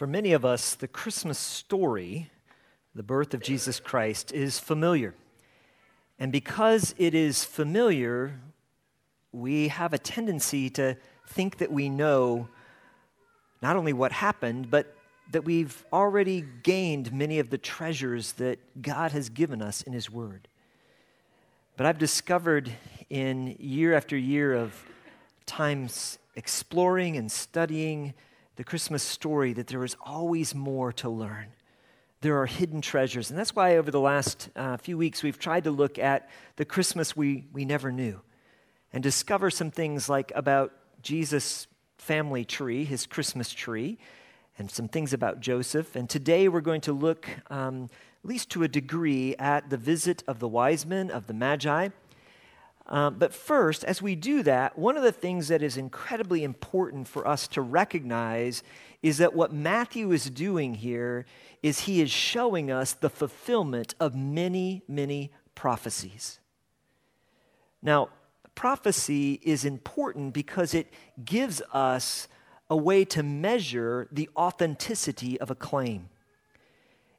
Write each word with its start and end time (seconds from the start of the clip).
For 0.00 0.06
many 0.06 0.32
of 0.32 0.46
us, 0.46 0.76
the 0.76 0.88
Christmas 0.88 1.38
story, 1.38 2.30
the 2.94 3.02
birth 3.02 3.34
of 3.34 3.42
Jesus 3.42 3.78
Christ, 3.78 4.32
is 4.32 4.58
familiar. 4.58 5.14
And 6.18 6.32
because 6.32 6.94
it 6.96 7.14
is 7.14 7.44
familiar, 7.44 8.40
we 9.30 9.68
have 9.68 9.92
a 9.92 9.98
tendency 9.98 10.70
to 10.70 10.96
think 11.26 11.58
that 11.58 11.70
we 11.70 11.90
know 11.90 12.48
not 13.60 13.76
only 13.76 13.92
what 13.92 14.10
happened, 14.10 14.70
but 14.70 14.96
that 15.32 15.44
we've 15.44 15.84
already 15.92 16.46
gained 16.62 17.12
many 17.12 17.38
of 17.38 17.50
the 17.50 17.58
treasures 17.58 18.32
that 18.32 18.80
God 18.80 19.12
has 19.12 19.28
given 19.28 19.60
us 19.60 19.82
in 19.82 19.92
His 19.92 20.08
Word. 20.08 20.48
But 21.76 21.84
I've 21.84 21.98
discovered 21.98 22.72
in 23.10 23.54
year 23.60 23.92
after 23.92 24.16
year 24.16 24.54
of 24.54 24.82
times 25.44 26.18
exploring 26.36 27.18
and 27.18 27.30
studying 27.30 28.14
the 28.60 28.64
Christmas 28.64 29.02
story 29.02 29.54
that 29.54 29.68
there 29.68 29.82
is 29.84 29.96
always 30.04 30.54
more 30.54 30.92
to 30.92 31.08
learn. 31.08 31.46
There 32.20 32.36
are 32.42 32.44
hidden 32.44 32.82
treasures. 32.82 33.30
And 33.30 33.38
that's 33.38 33.56
why 33.56 33.78
over 33.78 33.90
the 33.90 33.98
last 33.98 34.50
uh, 34.54 34.76
few 34.76 34.98
weeks 34.98 35.22
we've 35.22 35.38
tried 35.38 35.64
to 35.64 35.70
look 35.70 35.98
at 35.98 36.28
the 36.56 36.66
Christmas 36.66 37.16
we, 37.16 37.46
we 37.54 37.64
never 37.64 37.90
knew 37.90 38.20
and 38.92 39.02
discover 39.02 39.48
some 39.48 39.70
things 39.70 40.10
like 40.10 40.30
about 40.34 40.74
Jesus' 41.00 41.68
family 41.96 42.44
tree, 42.44 42.84
his 42.84 43.06
Christmas 43.06 43.50
tree, 43.50 43.96
and 44.58 44.70
some 44.70 44.88
things 44.88 45.14
about 45.14 45.40
Joseph. 45.40 45.96
And 45.96 46.06
today 46.06 46.46
we're 46.46 46.60
going 46.60 46.82
to 46.82 46.92
look, 46.92 47.30
um, 47.50 47.88
at 48.22 48.28
least 48.28 48.50
to 48.50 48.62
a 48.62 48.68
degree, 48.68 49.34
at 49.36 49.70
the 49.70 49.78
visit 49.78 50.22
of 50.28 50.38
the 50.38 50.48
wise 50.48 50.84
men, 50.84 51.10
of 51.10 51.28
the 51.28 51.32
Magi. 51.32 51.88
Um, 52.86 53.16
but 53.18 53.32
first, 53.32 53.84
as 53.84 54.02
we 54.02 54.16
do 54.16 54.42
that, 54.42 54.78
one 54.78 54.96
of 54.96 55.02
the 55.02 55.12
things 55.12 55.48
that 55.48 55.62
is 55.62 55.76
incredibly 55.76 56.42
important 56.42 57.06
for 57.06 57.26
us 57.26 57.46
to 57.48 57.60
recognize 57.60 58.62
is 59.02 59.18
that 59.18 59.34
what 59.34 59.52
Matthew 59.52 60.12
is 60.12 60.28
doing 60.28 60.74
here 60.74 61.24
is 61.62 61.80
he 61.80 62.00
is 62.00 62.10
showing 62.10 62.70
us 62.70 62.92
the 62.92 63.10
fulfillment 63.10 63.94
of 64.00 64.14
many, 64.14 64.82
many 64.88 65.30
prophecies. 65.54 66.40
Now, 67.82 68.08
prophecy 68.54 69.40
is 69.42 69.64
important 69.64 70.34
because 70.34 70.74
it 70.74 70.92
gives 71.24 71.62
us 71.72 72.28
a 72.68 72.76
way 72.76 73.04
to 73.04 73.22
measure 73.22 74.08
the 74.12 74.28
authenticity 74.36 75.40
of 75.40 75.50
a 75.50 75.54
claim. 75.54 76.08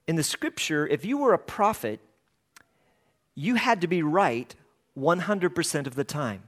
In 0.08 0.16
the 0.16 0.23
scripture, 0.23 0.88
if 0.88 1.03
you 1.06 1.18
were 1.18 1.34
a 1.34 1.40
prophet, 1.40 2.00
you 3.36 3.56
had 3.56 3.81
to 3.81 3.88
be 3.88 4.03
right 4.03 4.53
100% 4.97 5.88
of 5.88 5.95
the 5.95 6.03
time. 6.03 6.44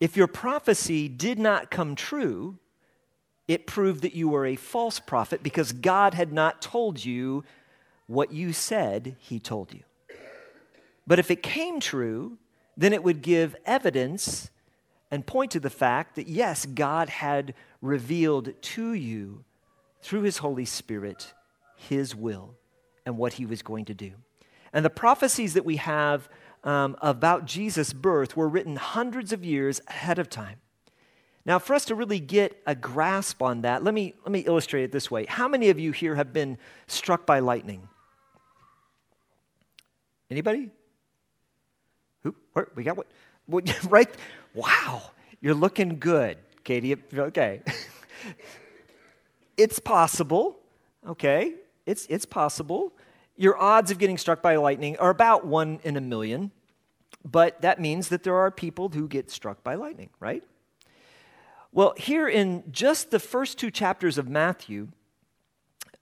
If 0.00 0.16
your 0.16 0.26
prophecy 0.26 1.08
did 1.08 1.38
not 1.38 1.70
come 1.70 1.94
true, 1.94 2.58
it 3.48 3.66
proved 3.66 4.02
that 4.02 4.14
you 4.14 4.28
were 4.28 4.44
a 4.44 4.56
false 4.56 5.00
prophet 5.00 5.42
because 5.42 5.72
God 5.72 6.14
had 6.14 6.32
not 6.32 6.60
told 6.60 7.04
you 7.04 7.44
what 8.06 8.32
you 8.32 8.52
said 8.52 9.16
he 9.18 9.38
told 9.38 9.72
you. 9.72 9.82
But 11.06 11.18
if 11.18 11.30
it 11.30 11.42
came 11.42 11.80
true, 11.80 12.38
then 12.76 12.92
it 12.92 13.02
would 13.02 13.22
give 13.22 13.56
evidence 13.64 14.50
and 15.10 15.24
point 15.24 15.52
to 15.52 15.60
the 15.60 15.70
fact 15.70 16.16
that 16.16 16.28
yes, 16.28 16.66
God 16.66 17.08
had 17.08 17.54
revealed 17.80 18.52
to 18.60 18.92
you 18.92 19.44
through 20.02 20.22
his 20.22 20.38
Holy 20.38 20.64
Spirit 20.64 21.32
his 21.76 22.14
will 22.14 22.54
and 23.04 23.16
what 23.16 23.34
he 23.34 23.46
was 23.46 23.62
going 23.62 23.84
to 23.84 23.94
do. 23.94 24.12
And 24.72 24.84
the 24.84 24.90
prophecies 24.90 25.54
that 25.54 25.64
we 25.64 25.76
have 25.76 26.28
um, 26.66 26.96
about 27.00 27.46
Jesus' 27.46 27.92
birth 27.92 28.36
were 28.36 28.48
written 28.48 28.76
hundreds 28.76 29.32
of 29.32 29.44
years 29.44 29.80
ahead 29.86 30.18
of 30.18 30.28
time. 30.28 30.58
Now, 31.46 31.60
for 31.60 31.74
us 31.74 31.84
to 31.86 31.94
really 31.94 32.18
get 32.18 32.60
a 32.66 32.74
grasp 32.74 33.40
on 33.40 33.62
that, 33.62 33.84
let 33.84 33.94
me, 33.94 34.14
let 34.24 34.32
me 34.32 34.40
illustrate 34.40 34.82
it 34.82 34.90
this 34.90 35.08
way. 35.08 35.26
How 35.26 35.46
many 35.46 35.70
of 35.70 35.78
you 35.78 35.92
here 35.92 36.16
have 36.16 36.32
been 36.32 36.58
struck 36.88 37.24
by 37.24 37.38
lightning? 37.38 37.88
Anybody? 40.28 40.70
Who? 42.24 42.34
Where? 42.52 42.68
We 42.74 42.82
got 42.82 42.96
what? 42.96 43.06
what 43.46 43.84
right? 43.90 44.12
Wow, 44.52 45.02
you're 45.40 45.54
looking 45.54 46.00
good, 46.00 46.36
Katie. 46.64 46.96
Okay. 47.16 47.62
it's 49.56 49.78
possible, 49.78 50.58
okay? 51.06 51.54
It's, 51.86 52.06
it's 52.10 52.24
possible. 52.24 52.92
Your 53.36 53.56
odds 53.56 53.92
of 53.92 53.98
getting 53.98 54.18
struck 54.18 54.42
by 54.42 54.56
lightning 54.56 54.96
are 54.96 55.10
about 55.10 55.46
one 55.46 55.78
in 55.84 55.96
a 55.96 56.00
million. 56.00 56.50
But 57.26 57.60
that 57.62 57.80
means 57.80 58.08
that 58.10 58.22
there 58.22 58.36
are 58.36 58.52
people 58.52 58.88
who 58.88 59.08
get 59.08 59.30
struck 59.30 59.64
by 59.64 59.74
lightning, 59.74 60.10
right? 60.20 60.44
Well, 61.72 61.92
here 61.96 62.28
in 62.28 62.62
just 62.70 63.10
the 63.10 63.18
first 63.18 63.58
two 63.58 63.72
chapters 63.72 64.16
of 64.16 64.28
Matthew, 64.28 64.88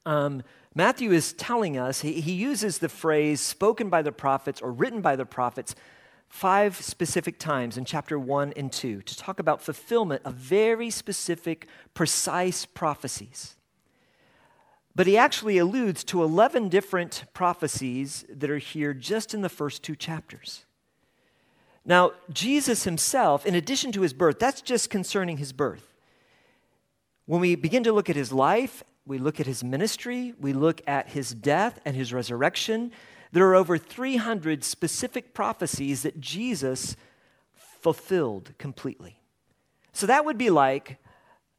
um, 0.05 0.43
Matthew 0.75 1.13
is 1.13 1.33
telling 1.33 1.79
us, 1.79 2.03
he, 2.03 2.21
he 2.21 2.33
uses 2.33 2.79
the 2.79 2.91
phrase 2.91 3.41
spoken 3.41 3.89
by 3.89 4.03
the 4.03 4.13
prophets 4.13 4.61
or 4.61 4.71
written 4.71 5.01
by 5.01 5.17
the 5.17 5.25
prophets 5.25 5.75
five 6.29 6.77
specific 6.77 7.39
times 7.39 7.79
in 7.79 7.87
chapter 7.87 8.19
1 8.19 8.53
and 8.55 8.71
2 8.71 9.01
to 9.01 9.17
talk 9.17 9.41
about 9.41 9.63
fulfillment 9.63 10.21
of 10.27 10.35
very 10.35 10.91
specific, 10.91 11.67
precise 11.95 12.67
prophecies. 12.67 13.57
But 14.95 15.07
he 15.07 15.17
actually 15.17 15.57
alludes 15.57 16.05
to 16.05 16.23
11 16.23 16.69
different 16.69 17.25
prophecies 17.33 18.27
that 18.29 18.51
are 18.51 18.59
here 18.59 18.93
just 18.93 19.33
in 19.33 19.41
the 19.41 19.49
first 19.49 19.83
two 19.83 19.97
chapters. 19.97 20.67
Now, 21.85 22.13
Jesus 22.33 22.85
himself, 22.85 23.45
in 23.45 23.55
addition 23.55 23.93
to 23.93 24.01
his 24.01 24.15
birth, 24.15 24.39
that's 24.39 24.63
just 24.63 24.89
concerning 24.89 25.37
his 25.37 25.53
birth. 25.53 25.93
When 27.27 27.41
we 27.41 27.55
begin 27.55 27.85
to 27.85 27.93
look 27.93 28.09
at 28.09 28.17
his 28.17 28.33
life, 28.33 28.83
we 29.07 29.19
look 29.19 29.39
at 29.39 29.47
his 29.47 29.63
ministry, 29.63 30.35
we 30.41 30.53
look 30.53 30.81
at 30.87 31.11
his 31.11 31.35
death 31.35 31.79
and 31.85 31.95
his 31.95 32.13
resurrection, 32.13 32.91
there 33.33 33.47
are 33.49 33.55
over 33.55 33.77
300 33.77 34.63
specific 34.63 35.35
prophecies 35.35 36.03
that 36.03 36.21
Jesus 36.21 36.97
fulfilled 37.55 38.53
completely. 38.59 39.19
So 39.93 40.07
that 40.07 40.25
would 40.25 40.39
be 40.39 40.51
like 40.51 40.99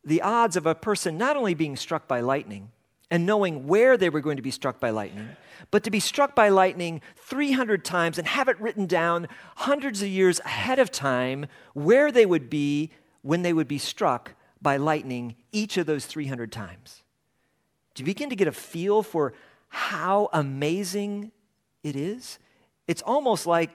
the 0.04 0.22
odds 0.22 0.56
of 0.56 0.66
a 0.66 0.74
person 0.74 1.18
not 1.18 1.36
only 1.36 1.54
being 1.54 1.76
struck 1.76 2.08
by 2.08 2.22
lightning, 2.22 2.72
and 3.12 3.26
knowing 3.26 3.68
where 3.68 3.98
they 3.98 4.10
were 4.10 4.22
going 4.22 4.38
to 4.38 4.42
be 4.42 4.52
struck 4.52 4.80
by 4.80 4.90
lightning, 4.90 5.30
but 5.72 5.84
to 5.84 5.92
be 5.92 6.00
struck 6.00 6.36
by 6.36 6.50
lightning 6.50 7.02
300 7.18 7.86
times 7.86 8.18
and 8.18 8.28
have 8.28 8.48
it 8.48 8.60
written 8.60 8.86
down 8.86 9.28
hundreds 9.58 10.02
of 10.02 10.08
years 10.08 10.40
ahead 10.42 10.80
of 10.80 10.92
time 10.92 11.46
where 11.74 12.12
they 12.12 12.26
would 12.26 12.50
be 12.50 12.92
when 13.22 13.42
they 13.42 13.54
would 13.54 13.68
be 13.68 13.78
struck 13.78 14.34
by 14.62 14.78
lightning 14.78 15.36
each 15.52 15.78
of 15.78 15.86
those 15.86 16.06
300 16.06 16.52
times. 16.52 17.04
Do 17.94 18.02
you 18.02 18.06
begin 18.06 18.30
to 18.30 18.36
get 18.36 18.48
a 18.48 18.52
feel 18.52 19.04
for 19.04 19.34
how 19.70 20.30
amazing 20.34 21.32
it 21.84 21.96
is? 21.96 22.40
It's 22.88 23.02
almost 23.02 23.48
like 23.48 23.72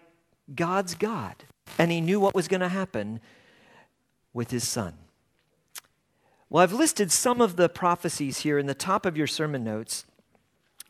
God's 0.55 0.95
God, 0.95 1.37
and 1.79 1.91
He 1.91 2.01
knew 2.01 2.21
what 2.21 2.35
was 2.35 2.49
going 2.49 2.61
to 2.61 2.69
happen 2.69 3.21
with 4.33 4.51
His 4.51 4.67
Son. 4.67 4.95
Well, 6.51 6.65
I've 6.65 6.73
listed 6.73 7.13
some 7.13 7.41
of 7.41 7.55
the 7.55 7.69
prophecies 7.69 8.39
here 8.39 8.59
in 8.59 8.67
the 8.67 8.75
top 8.75 9.07
of 9.07 9.17
your 9.17 9.29
sermon 9.29 9.63
notes 9.63 10.05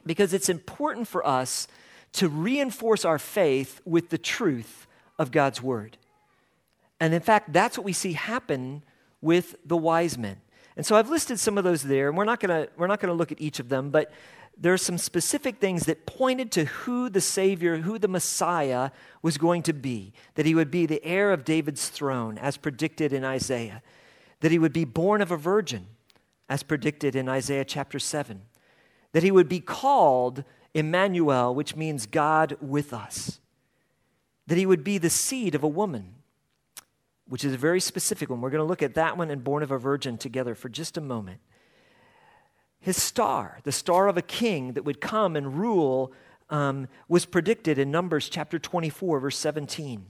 because 0.07 0.33
it's 0.33 0.49
important 0.49 1.07
for 1.07 1.25
us 1.27 1.69
to 2.15 2.31
reinforce 2.31 3.05
our 3.05 3.19
faith 3.19 3.83
with 3.85 4.09
the 4.09 4.17
truth 4.17 4.87
of 5.19 5.31
God's 5.31 5.61
word. 5.61 5.99
And 6.99 7.13
in 7.13 7.21
fact, 7.21 7.53
that's 7.53 7.77
what 7.77 7.85
we 7.85 7.93
see 7.93 8.15
happen 8.15 8.83
with 9.21 9.55
the 9.63 9.77
wise 9.77 10.17
men. 10.17 10.41
And 10.79 10.87
so 10.87 10.97
I've 10.97 11.11
listed 11.11 11.39
some 11.39 11.59
of 11.59 11.65
those 11.65 11.83
there, 11.83 12.09
and 12.09 12.17
we're 12.17 12.25
not 12.25 12.41
going 12.41 12.67
to 12.67 12.73
we're 12.79 12.87
not 12.87 13.01
to 13.01 13.13
look 13.13 13.31
at 13.31 13.41
each 13.41 13.61
of 13.61 13.69
them, 13.69 13.91
but 13.91 14.11
there 14.57 14.73
are 14.73 14.79
some 14.79 14.97
specific 14.97 15.59
things 15.59 15.85
that 15.87 16.07
pointed 16.07 16.51
to 16.53 16.65
who 16.65 17.11
the 17.11 17.21
Savior, 17.21 17.79
who 17.79 17.99
the 17.99 18.09
Messiah 18.09 18.91
was 19.21 19.37
going 19.37 19.63
to 19.65 19.75
be, 19.75 20.15
that 20.37 20.47
he 20.47 20.55
would 20.55 20.71
be 20.71 20.87
the 20.87 21.05
heir 21.05 21.33
of 21.33 21.45
David's 21.45 21.91
throne, 21.91 22.39
as 22.39 22.57
predicted 22.57 23.13
in 23.13 23.25
Isaiah 23.25 23.83
that 24.41 24.51
he 24.51 24.59
would 24.59 24.73
be 24.73 24.85
born 24.85 25.21
of 25.23 25.31
a 25.31 25.37
virgin, 25.37 25.87
as 26.49 26.63
predicted 26.63 27.15
in 27.15 27.29
Isaiah 27.29 27.65
chapter 27.65 27.99
7, 27.99 28.43
that 29.13 29.23
he 29.23 29.31
would 29.31 29.49
be 29.49 29.61
called 29.61 30.45
Emmanuel, 30.75 31.55
which 31.55 31.77
means 31.77 32.07
God 32.07 32.57
with 32.61 32.93
us, 32.93 33.41
that 34.47 34.59
he 34.59 34.67
would 34.67 34.83
be 34.83 34.99
the 34.99 35.11
seed 35.11 35.55
of 35.55 35.63
a 35.63 35.69
woman, 35.69 36.15
which 37.29 37.45
is 37.45 37.53
a 37.53 37.59
very 37.59 37.81
specific 37.81 38.29
one. 38.29 38.41
We're 38.41 38.51
going 38.51 38.63
to 38.63 38.69
look 38.69 38.83
at 38.83 38.95
that 38.95 39.17
one 39.17 39.31
and 39.31 39.45
born 39.45 39.63
of 39.63 39.71
a 39.71 39.79
virgin 39.79 40.19
together 40.19 40.55
for 40.55 40.69
just 40.69 40.97
a 40.97 41.01
moment. 41.01 41.41
His 42.81 43.01
star, 43.01 43.59
the 43.63 43.73
star 43.73 44.09
of 44.09 44.17
a 44.17 44.23
king 44.23 44.73
that 44.73 44.85
would 44.85 45.01
come 45.01 45.37
and 45.37 45.59
rule, 45.59 46.13
um, 46.49 46.89
was 47.09 47.27
predicted 47.27 47.79
in 47.79 47.91
Numbers 47.91 48.29
chapter 48.29 48.59
24, 48.59 49.21
verse 49.21 49.39
17. 49.39 50.07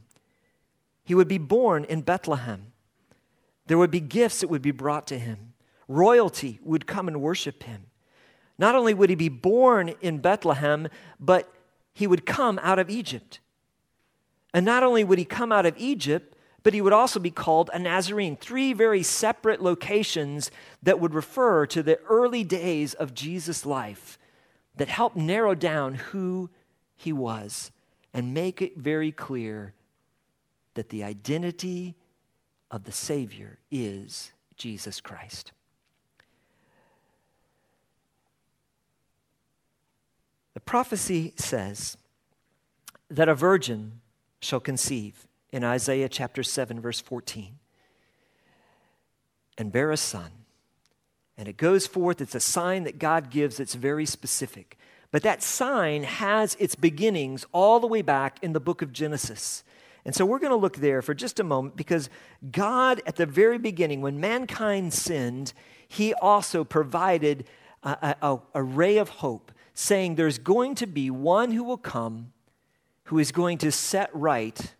He 1.04 1.14
would 1.14 1.28
be 1.28 1.38
born 1.38 1.84
in 1.84 2.02
Bethlehem 2.02 2.69
there 3.70 3.78
would 3.78 3.92
be 3.92 4.00
gifts 4.00 4.40
that 4.40 4.48
would 4.48 4.62
be 4.62 4.72
brought 4.72 5.06
to 5.06 5.16
him. 5.16 5.52
Royalty 5.86 6.58
would 6.64 6.88
come 6.88 7.06
and 7.06 7.22
worship 7.22 7.62
him. 7.62 7.86
Not 8.58 8.74
only 8.74 8.92
would 8.92 9.10
he 9.10 9.14
be 9.14 9.28
born 9.28 9.94
in 10.00 10.18
Bethlehem, 10.18 10.88
but 11.20 11.54
he 11.92 12.08
would 12.08 12.26
come 12.26 12.58
out 12.64 12.80
of 12.80 12.90
Egypt. 12.90 13.38
And 14.52 14.66
not 14.66 14.82
only 14.82 15.04
would 15.04 15.20
he 15.20 15.24
come 15.24 15.52
out 15.52 15.66
of 15.66 15.76
Egypt, 15.78 16.34
but 16.64 16.74
he 16.74 16.80
would 16.80 16.92
also 16.92 17.20
be 17.20 17.30
called 17.30 17.70
a 17.72 17.78
Nazarene. 17.78 18.36
Three 18.36 18.72
very 18.72 19.04
separate 19.04 19.62
locations 19.62 20.50
that 20.82 20.98
would 20.98 21.14
refer 21.14 21.64
to 21.66 21.80
the 21.80 22.00
early 22.08 22.42
days 22.42 22.94
of 22.94 23.14
Jesus' 23.14 23.64
life 23.64 24.18
that 24.74 24.88
help 24.88 25.14
narrow 25.14 25.54
down 25.54 25.94
who 25.94 26.50
he 26.96 27.12
was 27.12 27.70
and 28.12 28.34
make 28.34 28.60
it 28.60 28.76
very 28.76 29.12
clear 29.12 29.74
that 30.74 30.88
the 30.88 31.04
identity 31.04 31.94
of 32.70 32.84
the 32.84 32.92
Savior 32.92 33.58
is 33.70 34.32
Jesus 34.56 35.00
Christ. 35.00 35.52
The 40.54 40.60
prophecy 40.60 41.32
says 41.36 41.96
that 43.08 43.28
a 43.28 43.34
virgin 43.34 44.00
shall 44.40 44.60
conceive 44.60 45.26
in 45.52 45.64
Isaiah 45.64 46.08
chapter 46.08 46.42
7, 46.42 46.80
verse 46.80 47.00
14, 47.00 47.58
and 49.58 49.72
bear 49.72 49.90
a 49.90 49.96
son. 49.96 50.30
And 51.36 51.48
it 51.48 51.56
goes 51.56 51.86
forth, 51.86 52.20
it's 52.20 52.34
a 52.34 52.40
sign 52.40 52.84
that 52.84 52.98
God 52.98 53.30
gives 53.30 53.56
that's 53.56 53.74
very 53.74 54.06
specific. 54.06 54.76
But 55.10 55.22
that 55.22 55.42
sign 55.42 56.04
has 56.04 56.56
its 56.60 56.74
beginnings 56.74 57.46
all 57.52 57.80
the 57.80 57.86
way 57.86 58.02
back 58.02 58.38
in 58.42 58.52
the 58.52 58.60
book 58.60 58.82
of 58.82 58.92
Genesis. 58.92 59.64
And 60.04 60.14
so 60.14 60.24
we're 60.24 60.38
going 60.38 60.50
to 60.50 60.56
look 60.56 60.76
there 60.76 61.02
for 61.02 61.14
just 61.14 61.40
a 61.40 61.44
moment 61.44 61.76
because 61.76 62.08
God, 62.50 63.02
at 63.06 63.16
the 63.16 63.26
very 63.26 63.58
beginning, 63.58 64.00
when 64.00 64.18
mankind 64.20 64.92
sinned, 64.92 65.52
He 65.86 66.14
also 66.14 66.64
provided 66.64 67.46
a, 67.82 68.16
a, 68.22 68.38
a, 68.54 68.62
ray 68.62 68.98
of 68.98 69.08
hope, 69.08 69.52
saying 69.74 70.14
there's 70.14 70.38
going 70.38 70.74
to 70.76 70.86
be 70.86 71.10
one 71.10 71.52
who 71.52 71.64
will 71.64 71.78
come 71.78 72.32
who 73.10 73.18
is 73.18 73.32
going 73.32 73.58
to 73.58 73.72
set 73.72 74.08
right 74.14 74.74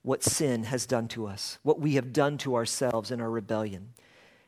what 0.00 0.24
sin 0.24 0.64
has 0.64 0.86
done 0.86 1.06
to 1.08 1.26
us, 1.26 1.58
what 1.62 1.78
we 1.78 1.96
have 1.96 2.10
done 2.10 2.38
to 2.38 2.54
ourselves 2.54 3.10
in 3.10 3.20
our 3.20 3.28
rebellion. 3.30 3.90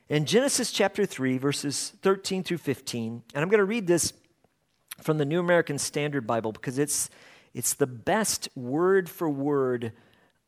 In 0.09 0.25
Genesis 0.25 0.73
chapter 0.73 1.05
3, 1.05 1.37
verses 1.37 1.93
13 2.01 2.43
through 2.43 2.57
15, 2.57 3.23
and 3.35 3.43
I'm 3.43 3.51
going 3.51 3.59
to 3.59 3.67
read 3.67 3.87
this 3.87 4.15
from 5.03 5.19
the 5.19 5.27
New 5.27 5.41
American 5.41 5.77
Standard 5.77 6.27
Bible 6.27 6.53
because 6.53 6.79
it's, 6.79 7.11
it's 7.55 7.75
the 7.75 7.87
best 7.87 8.49
word 8.55 9.09
for 9.09 9.29
word 9.29 9.93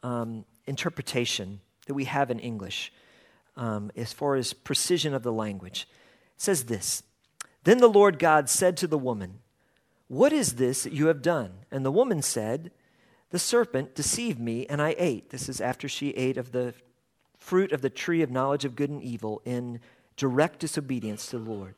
um, 0.02 0.44
interpretation 0.66 1.60
that 1.86 1.94
we 1.94 2.04
have 2.04 2.30
in 2.30 2.38
English 2.38 2.92
um, 3.56 3.90
as 3.96 4.12
far 4.12 4.36
as 4.36 4.52
precision 4.52 5.14
of 5.14 5.22
the 5.22 5.32
language. 5.32 5.86
It 6.36 6.42
says 6.42 6.64
this 6.64 7.02
Then 7.64 7.78
the 7.78 7.88
Lord 7.88 8.18
God 8.18 8.48
said 8.48 8.76
to 8.78 8.86
the 8.86 8.98
woman, 8.98 9.40
What 10.08 10.32
is 10.32 10.54
this 10.54 10.84
that 10.84 10.92
you 10.92 11.06
have 11.06 11.22
done? 11.22 11.52
And 11.70 11.84
the 11.84 11.92
woman 11.92 12.22
said, 12.22 12.70
The 13.30 13.38
serpent 13.38 13.94
deceived 13.94 14.40
me, 14.40 14.66
and 14.66 14.80
I 14.80 14.94
ate. 14.98 15.30
This 15.30 15.48
is 15.48 15.60
after 15.60 15.88
she 15.88 16.10
ate 16.10 16.36
of 16.36 16.52
the 16.52 16.74
fruit 17.38 17.72
of 17.72 17.82
the 17.82 17.90
tree 17.90 18.22
of 18.22 18.30
knowledge 18.30 18.64
of 18.64 18.76
good 18.76 18.90
and 18.90 19.02
evil 19.02 19.42
in 19.44 19.80
direct 20.16 20.60
disobedience 20.60 21.26
to 21.26 21.38
the 21.38 21.50
Lord. 21.50 21.74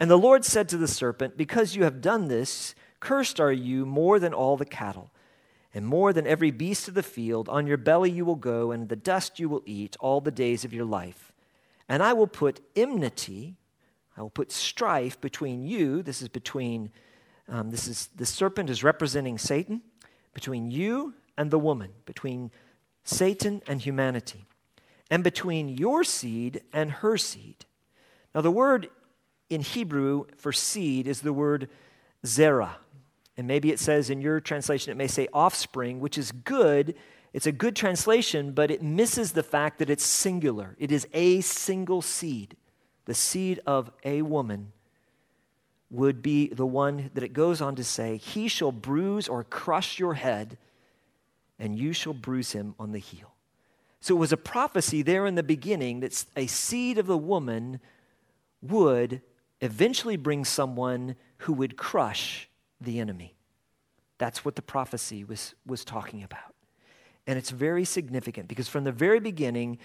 And 0.00 0.10
the 0.10 0.16
Lord 0.16 0.44
said 0.44 0.68
to 0.68 0.76
the 0.76 0.88
serpent, 0.88 1.36
Because 1.36 1.76
you 1.76 1.84
have 1.84 2.00
done 2.00 2.28
this, 2.28 2.74
cursed 3.00 3.40
are 3.40 3.52
you 3.52 3.86
more 3.86 4.18
than 4.18 4.34
all 4.34 4.56
the 4.56 4.64
cattle, 4.64 5.10
and 5.74 5.86
more 5.86 6.12
than 6.12 6.26
every 6.26 6.50
beast 6.50 6.88
of 6.88 6.94
the 6.94 7.02
field. 7.02 7.48
On 7.48 7.66
your 7.66 7.76
belly 7.76 8.10
you 8.10 8.24
will 8.24 8.36
go, 8.36 8.72
and 8.72 8.88
the 8.88 8.96
dust 8.96 9.38
you 9.38 9.48
will 9.48 9.62
eat 9.66 9.96
all 10.00 10.20
the 10.20 10.30
days 10.30 10.64
of 10.64 10.72
your 10.72 10.84
life. 10.84 11.32
And 11.88 12.02
I 12.02 12.12
will 12.12 12.26
put 12.26 12.60
enmity, 12.76 13.56
I 14.16 14.22
will 14.22 14.30
put 14.30 14.50
strife 14.50 15.20
between 15.20 15.62
you. 15.62 16.02
This 16.02 16.20
is 16.22 16.28
between, 16.28 16.90
um, 17.48 17.70
this 17.70 17.86
is, 17.86 18.08
the 18.16 18.26
serpent 18.26 18.68
is 18.68 18.82
representing 18.82 19.38
Satan, 19.38 19.82
between 20.34 20.70
you 20.70 21.14
and 21.36 21.50
the 21.50 21.58
woman, 21.58 21.92
between 22.04 22.50
Satan 23.04 23.62
and 23.66 23.80
humanity, 23.80 24.44
and 25.10 25.24
between 25.24 25.68
your 25.68 26.04
seed 26.04 26.62
and 26.72 26.90
her 26.90 27.16
seed. 27.16 27.64
Now, 28.34 28.40
the 28.40 28.50
word 28.50 28.90
in 29.48 29.62
Hebrew 29.62 30.26
for 30.36 30.52
seed 30.52 31.06
is 31.06 31.22
the 31.22 31.32
word 31.32 31.68
zera. 32.26 32.74
And 33.38 33.46
maybe 33.46 33.70
it 33.70 33.78
says 33.78 34.10
in 34.10 34.20
your 34.20 34.40
translation, 34.40 34.90
it 34.90 34.96
may 34.96 35.06
say 35.06 35.28
offspring, 35.32 36.00
which 36.00 36.18
is 36.18 36.32
good. 36.32 36.96
It's 37.32 37.46
a 37.46 37.52
good 37.52 37.76
translation, 37.76 38.50
but 38.50 38.68
it 38.68 38.82
misses 38.82 39.30
the 39.30 39.44
fact 39.44 39.78
that 39.78 39.88
it's 39.88 40.04
singular. 40.04 40.74
It 40.76 40.90
is 40.90 41.06
a 41.14 41.40
single 41.40 42.02
seed. 42.02 42.56
The 43.04 43.14
seed 43.14 43.60
of 43.64 43.92
a 44.04 44.22
woman 44.22 44.72
would 45.88 46.20
be 46.20 46.48
the 46.48 46.66
one 46.66 47.10
that 47.14 47.22
it 47.22 47.32
goes 47.32 47.60
on 47.60 47.76
to 47.76 47.84
say, 47.84 48.16
He 48.16 48.48
shall 48.48 48.72
bruise 48.72 49.28
or 49.28 49.44
crush 49.44 50.00
your 50.00 50.14
head, 50.14 50.58
and 51.60 51.78
you 51.78 51.92
shall 51.92 52.14
bruise 52.14 52.52
him 52.52 52.74
on 52.76 52.90
the 52.90 52.98
heel. 52.98 53.34
So 54.00 54.16
it 54.16 54.18
was 54.18 54.32
a 54.32 54.36
prophecy 54.36 55.02
there 55.02 55.26
in 55.26 55.36
the 55.36 55.44
beginning 55.44 56.00
that 56.00 56.24
a 56.36 56.48
seed 56.48 56.98
of 56.98 57.06
the 57.06 57.16
woman 57.16 57.78
would 58.62 59.22
eventually 59.60 60.16
bring 60.16 60.44
someone 60.44 61.14
who 61.38 61.52
would 61.52 61.76
crush 61.76 62.47
the 62.80 63.00
enemy. 63.00 63.34
That's 64.18 64.44
what 64.44 64.56
the 64.56 64.62
prophecy 64.62 65.24
was, 65.24 65.54
was 65.66 65.84
talking 65.84 66.22
about. 66.22 66.54
And 67.26 67.38
it's 67.38 67.50
very 67.50 67.84
significant 67.84 68.48
because 68.48 68.68
from 68.68 68.84
the 68.84 68.92
very 68.92 69.20
beginning, 69.20 69.78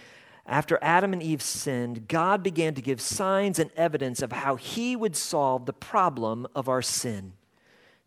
after 0.46 0.80
Adam 0.82 1.14
and 1.14 1.24
Eve 1.24 1.42
sinned, 1.42 2.08
God 2.08 2.44
began 2.44 2.74
to 2.74 2.82
give 2.82 3.00
signs 3.00 3.60
and 3.60 3.72
evidence 3.76 4.22
of 4.22 4.32
how 4.32 4.56
He 4.56 4.96
would 4.96 5.16
solve 5.16 5.66
the 5.66 5.74
problem 5.74 6.48
of 6.56 6.68
our 6.68 6.82
sin. 6.82 7.34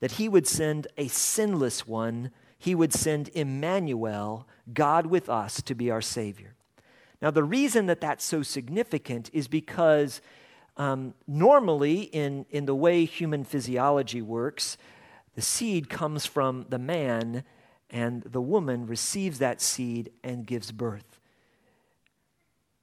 That 0.01 0.13
He 0.13 0.29
would 0.29 0.47
send 0.47 0.87
a 0.97 1.09
sinless 1.09 1.87
one, 1.87 2.31
He 2.59 2.75
would 2.75 2.93
send 2.93 3.31
Emmanuel, 3.35 4.47
God 4.73 5.07
with 5.07 5.29
us, 5.29 5.63
to 5.63 5.75
be 5.75 5.91
our 5.91 6.03
Savior. 6.03 6.55
Now, 7.23 7.31
the 7.31 7.45
reason 7.45 7.87
that 7.87 8.01
that's 8.01 8.25
so 8.25 8.43
significant 8.43 9.31
is 9.33 9.49
because 9.49 10.21
um, 10.77 11.15
normally, 11.27 12.03
in, 12.03 12.45
in 12.51 12.67
the 12.67 12.75
way 12.75 13.05
human 13.05 13.45
physiology 13.45 14.21
works, 14.21 14.77
the 15.35 15.43
seed 15.43 15.89
comes 15.89 16.27
from 16.27 16.67
the 16.69 16.79
man, 16.79 17.45
and 17.91 18.23
the 18.23 18.41
woman 18.41 18.87
receives 18.87 19.39
that 19.39 19.61
seed 19.63 20.11
and 20.23 20.47
gives 20.47 20.73
birth. 20.73 21.21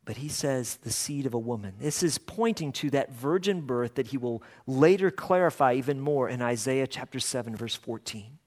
But 0.06 0.18
he 0.18 0.28
says 0.28 0.78
the 0.78 0.92
seed 0.92 1.26
of 1.26 1.34
a 1.34 1.40
woman. 1.40 1.76
This 1.80 2.04
is 2.04 2.18
pointing 2.18 2.72
to 2.74 2.90
that 2.90 3.14
virgin 3.14 3.62
birth 3.62 3.96
that 3.96 4.08
he 4.08 4.18
will 4.18 4.44
later 4.68 5.10
clarify 5.12 5.74
even 5.76 6.00
more 6.00 6.28
in 6.28 6.42
Isaiah 6.42 6.88
chapter 6.88 7.20
7, 7.20 7.56
verse 7.56 7.76
14. 7.76 8.38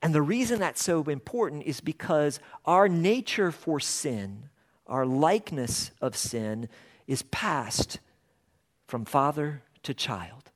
And 0.00 0.14
the 0.14 0.22
reason 0.22 0.60
that's 0.60 0.82
so 0.82 1.02
important 1.04 1.64
is 1.64 1.80
because 1.80 2.40
our 2.64 2.88
nature 2.88 3.50
for 3.50 3.80
sin, 3.80 4.48
our 4.86 5.04
likeness 5.04 5.90
of 6.00 6.16
sin, 6.16 6.68
is 7.06 7.22
passed 7.22 8.00
from 8.94 9.04
father 9.04 9.60
to 9.82 9.92
child. 9.92 10.52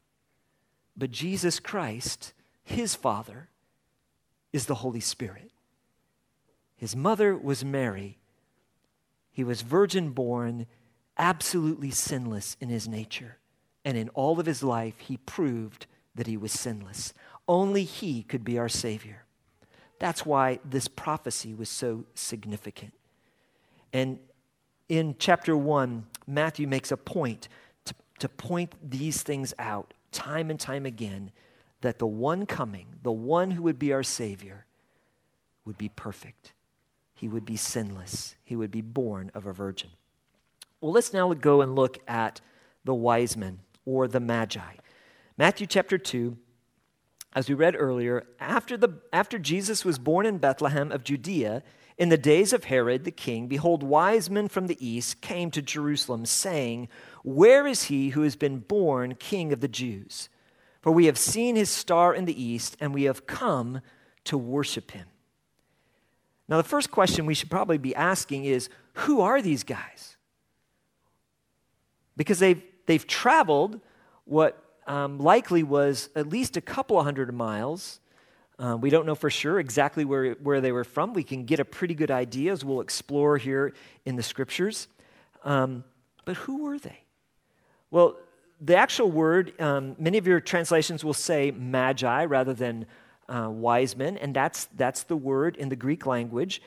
But 0.96 1.10
Jesus 1.10 1.58
Christ, 1.58 2.32
his 2.62 2.94
father, 2.94 3.48
is 4.52 4.66
the 4.66 4.76
Holy 4.76 5.00
Spirit. 5.00 5.50
His 6.76 6.94
mother 6.94 7.36
was 7.36 7.64
Mary. 7.64 8.16
He 9.32 9.42
was 9.42 9.62
virgin 9.62 10.10
born, 10.10 10.66
absolutely 11.18 11.90
sinless 11.90 12.56
in 12.60 12.68
his 12.68 12.86
nature. 12.86 13.38
And 13.84 13.98
in 13.98 14.08
all 14.10 14.38
of 14.38 14.46
his 14.46 14.62
life, 14.62 15.00
he 15.00 15.16
proved 15.16 15.86
that 16.14 16.28
he 16.28 16.36
was 16.36 16.52
sinless. 16.52 17.12
Only 17.48 17.82
he 17.82 18.22
could 18.22 18.44
be 18.44 18.56
our 18.56 18.68
Savior. 18.68 19.24
That's 19.98 20.24
why 20.24 20.60
this 20.64 20.86
prophecy 20.86 21.54
was 21.54 21.68
so 21.68 22.04
significant. 22.14 22.92
And 23.92 24.20
in 24.88 25.16
chapter 25.18 25.56
1, 25.56 26.06
Matthew 26.28 26.68
makes 26.68 26.92
a 26.92 26.96
point 26.96 27.48
to 28.20 28.28
point 28.28 28.74
these 28.82 29.22
things 29.22 29.54
out 29.58 29.94
time 30.12 30.50
and 30.50 30.58
time 30.58 30.86
again 30.86 31.30
that 31.80 31.98
the 31.98 32.06
one 32.06 32.46
coming, 32.46 32.86
the 33.02 33.12
one 33.12 33.52
who 33.52 33.62
would 33.62 33.78
be 33.78 33.92
our 33.92 34.02
Savior, 34.02 34.66
would 35.64 35.78
be 35.78 35.88
perfect. 35.90 36.52
He 37.14 37.28
would 37.28 37.44
be 37.44 37.56
sinless. 37.56 38.36
He 38.44 38.56
would 38.56 38.70
be 38.70 38.80
born 38.80 39.30
of 39.34 39.46
a 39.46 39.52
virgin. 39.52 39.90
Well, 40.80 40.92
let's 40.92 41.12
now 41.12 41.32
go 41.34 41.60
and 41.60 41.74
look 41.74 41.98
at 42.06 42.40
the 42.84 42.94
wise 42.94 43.36
men 43.36 43.60
or 43.84 44.08
the 44.08 44.20
magi. 44.20 44.74
Matthew 45.36 45.66
chapter 45.66 45.98
2, 45.98 46.36
as 47.34 47.48
we 47.48 47.54
read 47.54 47.76
earlier, 47.76 48.26
after, 48.40 48.76
the, 48.76 49.00
after 49.12 49.38
Jesus 49.38 49.84
was 49.84 49.98
born 49.98 50.26
in 50.26 50.38
Bethlehem 50.38 50.90
of 50.90 51.04
Judea, 51.04 51.62
in 51.98 52.10
the 52.10 52.16
days 52.16 52.52
of 52.52 52.64
Herod 52.64 53.02
the 53.02 53.10
king, 53.10 53.48
behold, 53.48 53.82
wise 53.82 54.30
men 54.30 54.46
from 54.46 54.68
the 54.68 54.86
east 54.86 55.20
came 55.20 55.50
to 55.50 55.60
Jerusalem, 55.60 56.24
saying, 56.24 56.88
Where 57.24 57.66
is 57.66 57.84
he 57.84 58.10
who 58.10 58.22
has 58.22 58.36
been 58.36 58.60
born 58.60 59.16
king 59.16 59.52
of 59.52 59.60
the 59.60 59.68
Jews? 59.68 60.28
For 60.80 60.92
we 60.92 61.06
have 61.06 61.18
seen 61.18 61.56
his 61.56 61.68
star 61.68 62.14
in 62.14 62.24
the 62.24 62.40
east, 62.40 62.76
and 62.80 62.94
we 62.94 63.02
have 63.02 63.26
come 63.26 63.80
to 64.24 64.38
worship 64.38 64.92
him. 64.92 65.08
Now, 66.48 66.56
the 66.56 66.62
first 66.62 66.92
question 66.92 67.26
we 67.26 67.34
should 67.34 67.50
probably 67.50 67.78
be 67.78 67.96
asking 67.96 68.44
is 68.44 68.70
Who 68.94 69.20
are 69.20 69.42
these 69.42 69.64
guys? 69.64 70.16
Because 72.16 72.38
they've, 72.38 72.62
they've 72.86 73.06
traveled 73.06 73.80
what 74.24 74.62
um, 74.86 75.18
likely 75.18 75.64
was 75.64 76.10
at 76.14 76.28
least 76.28 76.56
a 76.56 76.60
couple 76.60 76.98
of 76.98 77.04
hundred 77.04 77.34
miles 77.34 77.98
Uh, 78.58 78.76
we 78.80 78.90
don't 78.90 79.06
know 79.06 79.14
for 79.14 79.30
sure 79.30 79.60
exactly 79.60 80.04
where, 80.04 80.32
where 80.34 80.60
they 80.60 80.72
were 80.72 80.84
from. 80.84 81.12
We 81.12 81.22
can 81.22 81.44
get 81.44 81.60
a 81.60 81.64
pretty 81.64 81.94
good 81.94 82.10
idea 82.10 82.52
as 82.52 82.64
we'll 82.64 82.80
explore 82.80 83.36
here 83.36 83.72
in 84.04 84.16
the 84.16 84.22
scriptures. 84.22 84.88
Um, 85.44 85.84
but 86.24 86.36
who 86.36 86.64
were 86.64 86.78
they? 86.78 87.00
Well, 87.90 88.16
the 88.60 88.76
actual 88.76 89.10
word, 89.10 89.58
um, 89.60 89.94
many 89.98 90.18
of 90.18 90.26
your 90.26 90.40
translations 90.40 91.04
will 91.04 91.14
say 91.14 91.52
magi 91.52 92.24
rather 92.24 92.52
than 92.52 92.86
uh, 93.28 93.48
wise 93.50 93.96
men, 93.96 94.16
and 94.16 94.34
that's, 94.34 94.66
that's 94.76 95.04
the 95.04 95.16
word 95.16 95.56
in 95.56 95.68
the 95.68 95.76
Greek 95.76 96.06
language. 96.06 96.60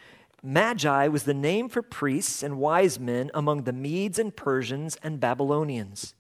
Magi 0.44 1.08
was 1.08 1.24
the 1.24 1.34
name 1.34 1.70
for 1.70 1.82
priests 1.82 2.42
and 2.42 2.58
wise 2.58 3.00
men 3.00 3.30
among 3.34 3.64
the 3.64 3.74
Medes 3.74 4.18
and 4.18 4.36
Persians 4.36 4.98
and 5.04 5.20
Babylonians. 5.20 6.14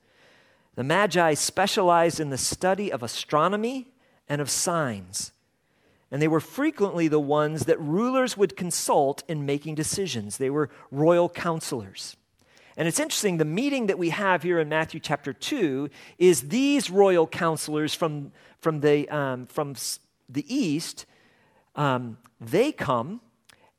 The 0.75 0.83
Magi 0.83 1.33
specialized 1.33 2.19
in 2.19 2.29
the 2.29 2.37
study 2.37 2.91
of 2.91 3.01
astronomy 3.01 3.91
and 4.27 4.41
of 4.41 4.49
signs, 4.49 5.31
and 6.11 6.21
they 6.21 6.27
were 6.27 6.41
frequently 6.41 7.07
the 7.07 7.19
ones 7.19 7.65
that 7.65 7.79
rulers 7.79 8.35
would 8.35 8.57
consult 8.57 9.23
in 9.29 9.45
making 9.45 9.75
decisions. 9.75 10.37
They 10.37 10.49
were 10.49 10.69
royal 10.91 11.29
counselors. 11.29 12.17
And 12.75 12.87
it's 12.87 12.99
interesting, 12.99 13.37
the 13.37 13.45
meeting 13.45 13.87
that 13.87 13.97
we 13.97 14.09
have 14.09 14.43
here 14.43 14.59
in 14.59 14.67
Matthew 14.67 14.99
chapter 14.99 15.31
2 15.31 15.89
is 16.17 16.49
these 16.49 16.89
royal 16.89 17.27
counselors 17.27 17.93
from, 17.93 18.31
from, 18.59 18.81
the, 18.81 19.07
um, 19.09 19.45
from 19.45 19.75
the 20.27 20.53
east. 20.53 21.05
Um, 21.75 22.17
they 22.39 22.73
come, 22.73 23.21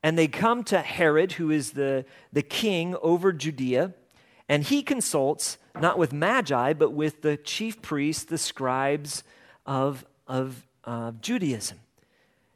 and 0.01 0.17
they 0.17 0.27
come 0.27 0.63
to 0.65 0.79
Herod, 0.79 1.33
who 1.33 1.51
is 1.51 1.71
the, 1.71 2.05
the 2.31 2.43
king 2.43 2.95
over 3.01 3.31
Judea, 3.31 3.93
and 4.49 4.63
he 4.63 4.81
consults 4.81 5.57
not 5.79 5.97
with 5.97 6.13
magi, 6.13 6.73
but 6.73 6.91
with 6.93 7.21
the 7.21 7.37
chief 7.37 7.81
priests, 7.81 8.23
the 8.23 8.37
scribes 8.37 9.23
of, 9.65 10.05
of 10.27 10.67
uh, 10.83 11.11
Judaism 11.21 11.79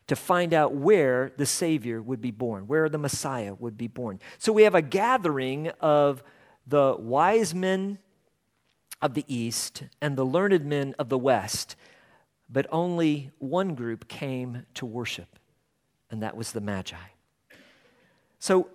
to 0.07 0.15
find 0.15 0.53
out 0.53 0.73
where 0.73 1.31
the 1.37 1.45
Savior 1.45 2.01
would 2.01 2.21
be 2.21 2.31
born, 2.31 2.67
where 2.67 2.89
the 2.89 2.97
Messiah 2.97 3.53
would 3.53 3.77
be 3.77 3.87
born. 3.87 4.19
So 4.37 4.53
we 4.53 4.63
have 4.63 4.75
a 4.75 4.81
gathering 4.81 5.69
of 5.81 6.23
the 6.65 6.95
wise 6.97 7.53
men 7.53 7.99
of 9.01 9.13
the 9.13 9.25
East 9.27 9.83
and 10.01 10.17
the 10.17 10.25
learned 10.25 10.65
men 10.65 10.95
of 10.97 11.09
the 11.09 11.17
West, 11.17 11.75
but 12.49 12.65
only 12.71 13.31
one 13.39 13.75
group 13.75 14.07
came 14.07 14.65
to 14.75 14.85
worship, 14.85 15.39
and 16.09 16.23
that 16.23 16.35
was 16.35 16.51
the 16.51 16.61
Magi. 16.61 16.95
So, 18.39 18.69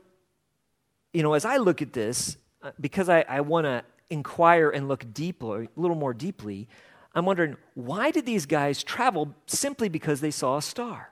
you 1.12 1.22
know, 1.22 1.34
as 1.34 1.44
I 1.44 1.56
look 1.56 1.82
at 1.82 1.92
this, 1.92 2.36
uh, 2.62 2.72
because 2.80 3.08
I, 3.08 3.24
I 3.28 3.40
want 3.40 3.64
to 3.64 3.84
inquire 4.10 4.70
and 4.70 4.88
look 4.88 5.12
deeper, 5.12 5.62
a 5.62 5.68
little 5.76 5.96
more 5.96 6.12
deeply, 6.12 6.68
I'm 7.14 7.24
wondering 7.24 7.56
why 7.74 8.10
did 8.10 8.26
these 8.26 8.46
guys 8.46 8.82
travel 8.82 9.34
simply 9.46 9.88
because 9.88 10.20
they 10.20 10.30
saw 10.30 10.58
a 10.58 10.62
star? 10.62 11.11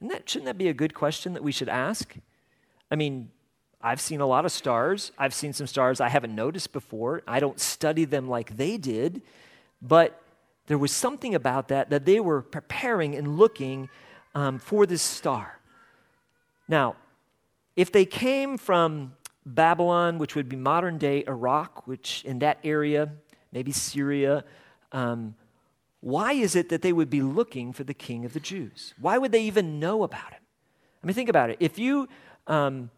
And 0.00 0.10
that, 0.10 0.28
shouldn't 0.28 0.46
that 0.46 0.58
be 0.58 0.68
a 0.68 0.74
good 0.74 0.94
question 0.94 1.32
that 1.34 1.42
we 1.42 1.52
should 1.52 1.68
ask? 1.68 2.14
I 2.90 2.96
mean, 2.96 3.30
I've 3.80 4.00
seen 4.00 4.20
a 4.20 4.26
lot 4.26 4.44
of 4.44 4.52
stars. 4.52 5.12
I've 5.18 5.34
seen 5.34 5.52
some 5.52 5.66
stars 5.66 6.00
I 6.00 6.08
haven't 6.08 6.34
noticed 6.34 6.72
before. 6.72 7.22
I 7.26 7.40
don't 7.40 7.60
study 7.60 8.04
them 8.04 8.28
like 8.28 8.56
they 8.56 8.76
did, 8.76 9.22
but 9.80 10.20
there 10.66 10.78
was 10.78 10.92
something 10.92 11.34
about 11.34 11.68
that 11.68 11.90
that 11.90 12.04
they 12.04 12.20
were 12.20 12.42
preparing 12.42 13.14
and 13.14 13.38
looking 13.38 13.88
um, 14.34 14.58
for 14.58 14.86
this 14.86 15.02
star. 15.02 15.60
Now, 16.68 16.96
if 17.76 17.92
they 17.92 18.04
came 18.04 18.58
from 18.58 19.14
Babylon, 19.44 20.18
which 20.18 20.34
would 20.34 20.48
be 20.48 20.56
modern 20.56 20.98
day 20.98 21.22
Iraq, 21.26 21.86
which 21.86 22.24
in 22.24 22.40
that 22.40 22.58
area, 22.64 23.12
maybe 23.52 23.70
Syria, 23.70 24.44
um, 24.90 25.36
why 26.00 26.32
is 26.32 26.54
it 26.54 26.68
that 26.68 26.82
they 26.82 26.92
would 26.92 27.10
be 27.10 27.22
looking 27.22 27.72
for 27.72 27.84
the 27.84 27.94
king 27.94 28.24
of 28.24 28.32
the 28.32 28.40
Jews? 28.40 28.94
Why 29.00 29.18
would 29.18 29.32
they 29.32 29.42
even 29.42 29.80
know 29.80 30.02
about 30.02 30.32
him? 30.32 30.40
I 31.02 31.06
mean, 31.06 31.14
think 31.14 31.28
about 31.28 31.50
it. 31.50 31.56
If 31.60 31.78
you 31.78 32.08
um, 32.46 32.90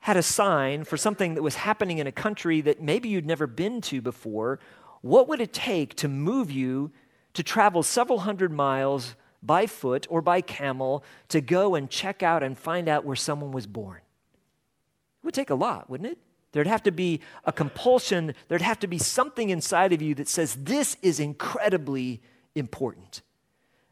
had 0.00 0.16
a 0.16 0.22
sign 0.22 0.84
for 0.84 0.96
something 0.96 1.34
that 1.34 1.42
was 1.42 1.56
happening 1.56 1.98
in 1.98 2.06
a 2.06 2.12
country 2.12 2.60
that 2.62 2.82
maybe 2.82 3.08
you'd 3.08 3.26
never 3.26 3.46
been 3.46 3.80
to 3.82 4.00
before, 4.00 4.58
what 5.00 5.28
would 5.28 5.40
it 5.40 5.52
take 5.52 5.94
to 5.96 6.08
move 6.08 6.50
you 6.50 6.90
to 7.34 7.42
travel 7.42 7.82
several 7.82 8.20
hundred 8.20 8.52
miles 8.52 9.14
by 9.42 9.66
foot 9.66 10.06
or 10.10 10.20
by 10.20 10.40
camel 10.40 11.04
to 11.28 11.40
go 11.40 11.74
and 11.74 11.90
check 11.90 12.22
out 12.22 12.42
and 12.42 12.58
find 12.58 12.88
out 12.88 13.04
where 13.04 13.16
someone 13.16 13.52
was 13.52 13.66
born? 13.66 13.98
It 13.98 15.26
would 15.26 15.34
take 15.34 15.50
a 15.50 15.54
lot, 15.54 15.88
wouldn't 15.90 16.12
it? 16.12 16.18
There'd 16.56 16.66
have 16.66 16.84
to 16.84 16.90
be 16.90 17.20
a 17.44 17.52
compulsion, 17.52 18.34
there'd 18.48 18.62
have 18.62 18.78
to 18.78 18.86
be 18.86 18.96
something 18.96 19.50
inside 19.50 19.92
of 19.92 20.00
you 20.00 20.14
that 20.14 20.26
says, 20.26 20.54
This 20.54 20.96
is 21.02 21.20
incredibly 21.20 22.22
important. 22.54 23.20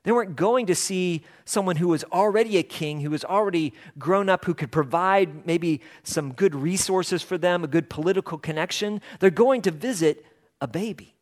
They 0.02 0.12
weren't 0.12 0.34
going 0.34 0.64
to 0.64 0.74
see 0.74 1.24
someone 1.44 1.76
who 1.76 1.88
was 1.88 2.04
already 2.04 2.56
a 2.56 2.62
king, 2.62 3.02
who 3.02 3.10
was 3.10 3.22
already 3.22 3.74
grown 3.98 4.30
up, 4.30 4.46
who 4.46 4.54
could 4.54 4.72
provide 4.72 5.44
maybe 5.44 5.82
some 6.04 6.32
good 6.32 6.54
resources 6.54 7.20
for 7.20 7.36
them, 7.36 7.64
a 7.64 7.66
good 7.66 7.90
political 7.90 8.38
connection. 8.38 9.02
They're 9.20 9.28
going 9.28 9.60
to 9.60 9.70
visit 9.70 10.24
a 10.62 10.66
baby. 10.66 11.16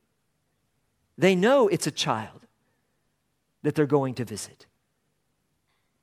They 1.18 1.34
know 1.34 1.66
it's 1.66 1.88
a 1.88 1.90
child 1.90 2.46
that 3.64 3.74
they're 3.74 3.86
going 3.86 4.14
to 4.14 4.24
visit, 4.24 4.66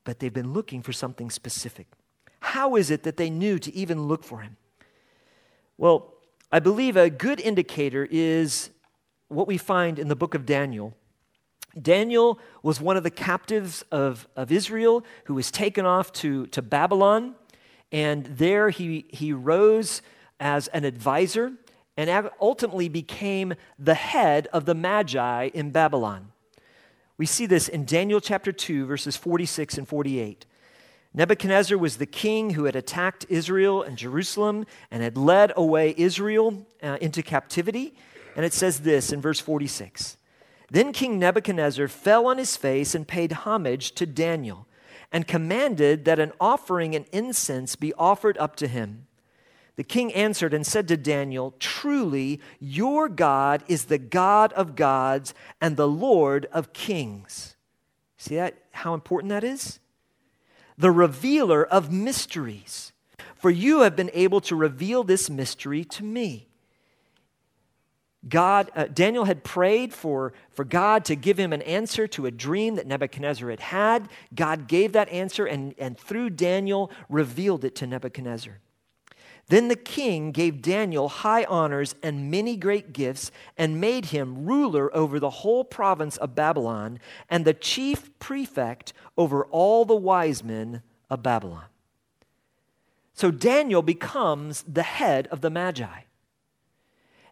but 0.04 0.20
they've 0.20 0.34
been 0.34 0.52
looking 0.52 0.82
for 0.82 0.92
something 0.92 1.30
specific. 1.30 1.88
How 2.42 2.76
is 2.76 2.92
it 2.92 3.04
that 3.04 3.16
they 3.16 3.30
knew 3.30 3.58
to 3.60 3.74
even 3.74 4.06
look 4.10 4.26
for 4.26 4.40
him? 4.40 4.58
Well, 5.80 6.14
I 6.52 6.60
believe 6.60 6.98
a 6.98 7.10
good 7.10 7.40
indicator 7.40 8.06
is 8.12 8.70
what 9.30 9.48
we 9.48 9.58
find 9.58 9.98
in 9.98 10.10
the 10.10 10.16
book 10.16 10.34
of 10.34 10.46
Daniel. 10.46 10.94
Daniel 11.82 12.38
was 12.62 12.82
one 12.82 12.98
of 12.98 13.04
the 13.04 13.10
captives 13.10 13.86
of, 13.90 14.28
of 14.36 14.52
Israel 14.52 15.06
who 15.24 15.36
was 15.36 15.50
taken 15.50 15.86
off 15.86 16.12
to, 16.12 16.48
to 16.48 16.62
Babylon, 16.62 17.36
and 17.94 18.26
there 18.26 18.72
he, 18.72 19.06
he 19.08 19.32
rose 19.32 20.02
as 20.38 20.68
an 20.70 20.84
advisor 20.84 21.54
and 21.96 22.30
ultimately 22.42 22.90
became 22.90 23.54
the 23.78 23.94
head 23.94 24.48
of 24.52 24.66
the 24.66 24.76
Magi 24.76 25.50
in 25.54 25.72
Babylon. 25.72 26.34
We 27.18 27.26
see 27.26 27.46
this 27.46 27.70
in 27.70 27.86
Daniel 27.86 28.20
chapter 28.20 28.52
2, 28.52 28.86
verses 28.86 29.16
46 29.16 29.78
and 29.78 29.88
48. 29.88 30.46
Nebuchadnezzar 31.14 31.78
was 31.78 31.98
the 31.98 32.06
king 32.06 32.52
who 32.52 32.66
had 32.66 32.76
attacked 32.76 33.26
Israel 33.30 33.82
and 33.82 33.98
Jerusalem 33.98 34.66
and 34.92 35.02
had 35.02 35.18
led 35.18 35.52
away 35.56 35.96
Israel 35.98 36.68
uh, 36.84 36.98
into 37.02 37.24
captivity. 37.24 37.96
And 38.36 38.46
it 38.46 38.54
says 38.54 38.82
this 38.82 39.12
in 39.12 39.22
verse 39.22 39.40
46 39.40 40.18
Then 40.70 40.94
King 40.94 41.18
Nebuchadnezzar 41.18 41.88
fell 41.88 42.28
on 42.28 42.38
his 42.38 42.56
face 42.56 42.94
and 42.94 43.08
paid 43.08 43.32
homage 43.32 43.94
to 43.94 44.06
Daniel 44.06 44.68
and 45.12 45.28
commanded 45.28 46.06
that 46.06 46.20
an 46.20 46.32
offering 46.40 46.96
and 46.96 47.06
incense 47.12 47.76
be 47.76 47.94
offered 47.96 48.38
up 48.38 48.56
to 48.58 48.68
him. 48.68 49.08
The 49.76 49.84
king 49.84 50.14
answered 50.14 50.54
and 50.54 50.68
said 50.68 50.88
to 50.90 50.98
Daniel, 50.98 51.56
Truly, 51.58 52.42
your 52.60 53.10
God 53.10 53.64
is 53.68 53.86
the 53.86 53.98
God 53.98 54.52
of 54.54 54.76
gods 54.76 55.34
and 55.62 55.78
the 55.78 55.88
Lord 55.88 56.48
of 56.52 56.74
kings. 56.74 57.56
See 58.18 58.36
that, 58.36 58.56
how 58.72 58.94
important 58.94 59.30
that 59.30 59.44
is? 59.44 59.80
The 60.80 60.90
revealer 60.90 61.64
of 61.64 61.92
mysteries. 61.92 62.94
For 63.36 63.52
you 63.52 63.82
have 63.82 63.96
been 63.96 64.10
able 64.14 64.42
to 64.42 64.56
reveal 64.56 65.04
this 65.04 65.30
mystery 65.30 65.84
to 65.86 66.04
me. 66.04 66.48
God, 68.28 68.70
uh, 68.76 68.86
Daniel 68.86 69.26
had 69.26 69.44
prayed 69.44 69.94
for, 69.94 70.34
for 70.52 70.66
God 70.66 71.06
to 71.06 71.16
give 71.16 71.38
him 71.38 71.54
an 71.54 71.62
answer 71.62 72.06
to 72.08 72.26
a 72.26 72.32
dream 72.32 72.76
that 72.76 72.88
Nebuchadnezzar 72.88 73.50
had 73.50 73.60
had. 73.62 74.10
God 74.36 74.68
gave 74.68 74.92
that 74.94 75.08
answer 75.10 75.46
and, 75.46 75.74
and 75.78 75.98
through 75.98 76.32
Daniel 76.32 76.92
revealed 77.08 77.64
it 77.64 77.76
to 77.78 77.88
Nebuchadnezzar. 77.88 78.60
Then 79.50 79.68
the 79.68 79.76
king 79.76 80.32
gave 80.32 80.62
Daniel 80.62 81.10
high 81.10 81.44
honors 81.46 81.96
and 82.04 82.30
many 82.30 82.56
great 82.56 82.94
gifts 82.94 83.32
and 83.58 83.82
made 83.82 84.06
him 84.06 84.46
ruler 84.46 84.96
over 84.96 85.20
the 85.20 85.30
whole 85.30 85.64
province 85.64 86.18
of 86.18 86.36
Babylon 86.36 87.00
and 87.30 87.44
the 87.44 87.56
chief 87.56 88.18
prefect 88.20 88.94
over 89.18 89.46
all 89.46 89.86
the 89.86 89.96
wise 89.96 90.44
men 90.44 90.84
of 91.10 91.24
Babylon. 91.24 91.66
So 93.14 93.32
Daniel 93.32 93.82
becomes 93.82 94.64
the 94.68 94.84
head 94.84 95.28
of 95.28 95.42
the 95.42 95.50
Magi. 95.50 96.02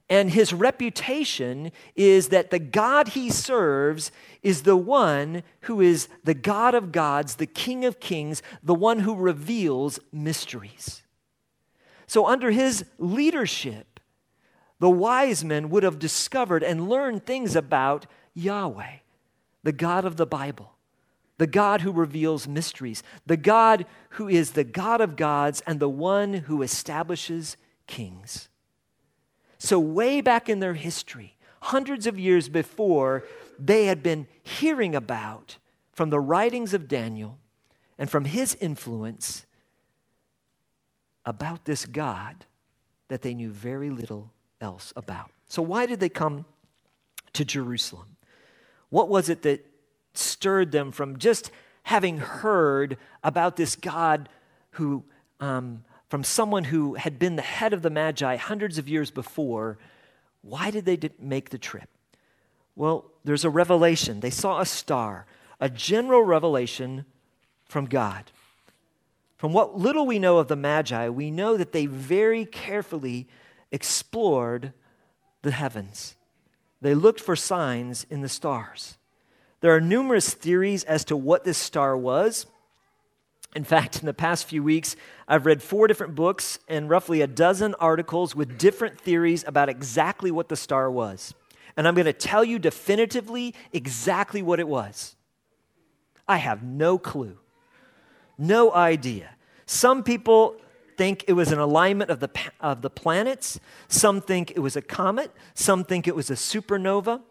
And 0.09 0.31
his 0.31 0.53
reputation 0.53 1.71
is 1.95 2.29
that 2.29 2.49
the 2.49 2.59
God 2.59 3.09
he 3.09 3.29
serves 3.29 4.11
is 4.41 4.63
the 4.63 4.77
one 4.77 5.43
who 5.61 5.81
is 5.81 6.07
the 6.23 6.33
God 6.33 6.73
of 6.73 6.91
gods, 6.91 7.35
the 7.35 7.45
King 7.45 7.85
of 7.85 7.99
kings, 7.99 8.41
the 8.63 8.73
one 8.73 8.99
who 8.99 9.13
reveals 9.13 9.99
mysteries. 10.11 11.03
So, 12.07 12.25
under 12.25 12.51
his 12.51 12.85
leadership, 12.97 13.99
the 14.79 14.89
wise 14.89 15.43
men 15.43 15.69
would 15.69 15.83
have 15.83 15.99
discovered 15.99 16.63
and 16.63 16.89
learned 16.89 17.25
things 17.25 17.55
about 17.55 18.05
Yahweh, 18.33 18.97
the 19.63 19.71
God 19.71 20.05
of 20.05 20.15
the 20.15 20.25
Bible, 20.25 20.73
the 21.37 21.47
God 21.47 21.81
who 21.81 21.91
reveals 21.91 22.47
mysteries, 22.47 23.03
the 23.25 23.37
God 23.37 23.85
who 24.11 24.29
is 24.29 24.51
the 24.51 24.63
God 24.63 25.01
of 25.01 25.15
gods 25.15 25.61
and 25.67 25.79
the 25.79 25.89
one 25.89 26.33
who 26.33 26.61
establishes 26.61 27.57
kings. 27.87 28.47
So, 29.57 29.79
way 29.79 30.21
back 30.21 30.47
in 30.47 30.59
their 30.59 30.75
history, 30.75 31.35
hundreds 31.61 32.07
of 32.07 32.19
years 32.19 32.47
before 32.47 33.23
they 33.59 33.85
had 33.85 34.03
been 34.03 34.27
hearing 34.43 34.95
about 34.95 35.57
from 35.91 36.11
the 36.11 36.19
writings 36.19 36.73
of 36.73 36.87
Daniel 36.87 37.39
and 37.97 38.09
from 38.09 38.25
his 38.25 38.55
influence 38.55 39.46
about 41.27 41.65
this 41.65 41.85
God 41.85 42.45
that 43.09 43.21
they 43.21 43.33
knew 43.35 43.51
very 43.51 43.89
little 43.89 44.31
else 44.61 44.93
about. 44.95 45.29
So, 45.47 45.61
why 45.61 45.85
did 45.85 45.99
they 45.99 46.09
come 46.09 46.45
to 47.33 47.45
Jerusalem? 47.45 48.15
What 48.89 49.09
was 49.09 49.29
it 49.29 49.43
that 49.43 49.65
stirred 50.13 50.71
them 50.71 50.91
from 50.91 51.19
just 51.19 51.51
having 51.83 52.17
heard 52.17 52.97
about 53.23 53.57
this 53.57 53.75
God 53.75 54.29
who, 54.71 55.03
um, 55.39 55.83
from 56.09 56.23
someone 56.23 56.63
who 56.63 56.95
had 56.95 57.19
been 57.19 57.35
the 57.35 57.41
head 57.41 57.73
of 57.73 57.81
the 57.81 57.89
Magi 57.89 58.37
hundreds 58.37 58.77
of 58.77 58.87
years 58.87 59.11
before? 59.11 59.77
Why 60.41 60.71
did 60.71 60.85
they 60.85 60.97
make 61.19 61.49
the 61.49 61.57
trip? 61.57 61.89
Well, 62.75 63.11
there's 63.25 63.43
a 63.43 63.49
revelation. 63.49 64.21
They 64.21 64.29
saw 64.29 64.61
a 64.61 64.65
star, 64.65 65.25
a 65.59 65.69
general 65.69 66.21
revelation 66.21 67.05
from 67.65 67.85
God. 67.85 68.31
From 69.37 69.53
what 69.53 69.77
little 69.77 70.05
we 70.05 70.19
know 70.19 70.39
of 70.39 70.47
the 70.47 70.55
Magi, 70.55 71.09
we 71.09 71.29
know 71.29 71.57
that 71.57 71.71
they 71.71 71.85
very 71.85 72.45
carefully 72.45 73.27
explored 73.71 74.73
the 75.43 75.51
heavens. 75.51 76.15
They 76.81 76.95
looked 76.95 77.21
for 77.21 77.35
signs 77.35 78.05
in 78.09 78.21
the 78.21 78.29
stars. 78.29 78.97
There 79.61 79.75
are 79.75 79.81
numerous 79.81 80.33
theories 80.33 80.83
as 80.83 81.05
to 81.05 81.17
what 81.17 81.43
this 81.43 81.57
star 81.57 81.95
was. 81.95 82.45
In 83.55 83.63
fact, 83.63 83.99
in 83.99 84.05
the 84.05 84.13
past 84.13 84.45
few 84.45 84.61
weeks, 84.61 84.95
I've 85.27 85.45
read 85.45 85.63
four 85.63 85.87
different 85.87 86.15
books 86.15 86.59
and 86.67 86.89
roughly 86.89 87.21
a 87.21 87.27
dozen 87.27 87.73
articles 87.75 88.35
with 88.35 88.57
different 88.57 88.99
theories 88.99 89.43
about 89.47 89.69
exactly 89.69 90.31
what 90.31 90.49
the 90.49 90.55
star 90.55 90.91
was. 90.91 91.33
And 91.75 91.87
I'm 91.87 91.95
going 91.95 92.05
to 92.05 92.13
tell 92.13 92.43
you 92.43 92.59
definitively 92.59 93.55
exactly 93.71 94.41
what 94.41 94.59
it 94.59 94.67
was. 94.67 95.15
I 96.27 96.37
have 96.37 96.61
no 96.63 96.97
clue, 96.97 97.37
no 98.37 98.73
idea. 98.73 99.35
Some 99.65 100.03
people 100.03 100.55
think 100.97 101.25
it 101.27 101.33
was 101.33 101.51
an 101.51 101.59
alignment 101.59 102.09
of 102.09 102.19
the, 102.19 102.29
of 102.59 102.81
the 102.81 102.89
planets. 102.89 103.59
Some 103.87 104.19
think 104.19 104.51
it 104.51 104.59
was 104.59 104.75
a 104.75 104.81
comet. 104.81 105.31
Some 105.53 105.83
think 105.83 106.07
it 106.07 106.15
was 106.15 106.29
a 106.29 106.33
supernova. 106.33 107.21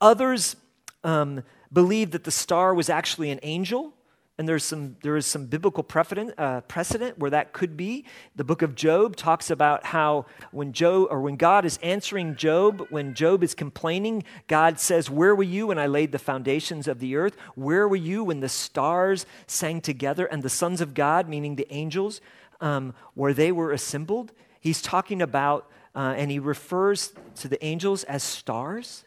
Others 0.00 0.56
um, 1.02 1.42
believe 1.72 2.10
that 2.10 2.24
the 2.24 2.30
star 2.30 2.74
was 2.74 2.88
actually 2.90 3.30
an 3.30 3.40
angel 3.42 3.94
and 4.36 4.48
there's 4.48 4.64
some, 4.64 4.96
there 5.02 5.16
is 5.16 5.26
some 5.26 5.46
biblical 5.46 5.84
precedent, 5.84 6.34
uh, 6.38 6.60
precedent 6.62 7.18
where 7.18 7.30
that 7.30 7.52
could 7.52 7.76
be. 7.76 8.04
The 8.34 8.42
book 8.42 8.62
of 8.62 8.74
Job 8.74 9.14
talks 9.14 9.48
about 9.48 9.86
how 9.86 10.26
when 10.50 10.72
Job, 10.72 11.06
or 11.10 11.20
when 11.20 11.36
God 11.36 11.64
is 11.64 11.78
answering 11.84 12.34
Job, 12.34 12.84
when 12.90 13.14
Job 13.14 13.44
is 13.44 13.54
complaining, 13.54 14.24
God 14.48 14.80
says, 14.80 15.08
Where 15.08 15.36
were 15.36 15.44
you 15.44 15.68
when 15.68 15.78
I 15.78 15.86
laid 15.86 16.10
the 16.10 16.18
foundations 16.18 16.88
of 16.88 16.98
the 16.98 17.14
earth? 17.14 17.36
Where 17.54 17.86
were 17.86 17.94
you 17.94 18.24
when 18.24 18.40
the 18.40 18.48
stars 18.48 19.24
sang 19.46 19.80
together 19.80 20.26
and 20.26 20.42
the 20.42 20.50
sons 20.50 20.80
of 20.80 20.94
God, 20.94 21.28
meaning 21.28 21.54
the 21.54 21.72
angels, 21.72 22.20
um, 22.60 22.92
where 23.14 23.34
they 23.34 23.52
were 23.52 23.70
assembled? 23.70 24.32
He's 24.60 24.82
talking 24.82 25.22
about, 25.22 25.70
uh, 25.94 26.14
and 26.16 26.28
he 26.28 26.40
refers 26.40 27.12
to 27.36 27.46
the 27.46 27.64
angels 27.64 28.02
as 28.04 28.24
stars. 28.24 29.04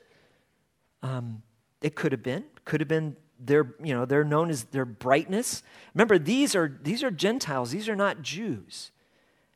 Um, 1.03 1.41
it 1.81 1.95
could 1.95 2.13
have 2.13 2.23
been, 2.23 2.45
could 2.63 2.79
have 2.79 2.87
been 2.87 3.17
they're, 3.39 3.73
you 3.83 3.93
know, 3.93 4.05
they're 4.05 4.23
known 4.23 4.49
as 4.49 4.65
their 4.65 4.85
brightness. 4.85 5.63
Remember, 5.93 6.17
these 6.17 6.55
are, 6.55 6.79
these 6.83 7.03
are 7.03 7.11
Gentiles, 7.11 7.71
these 7.71 7.89
are 7.89 7.95
not 7.95 8.21
Jews. 8.21 8.91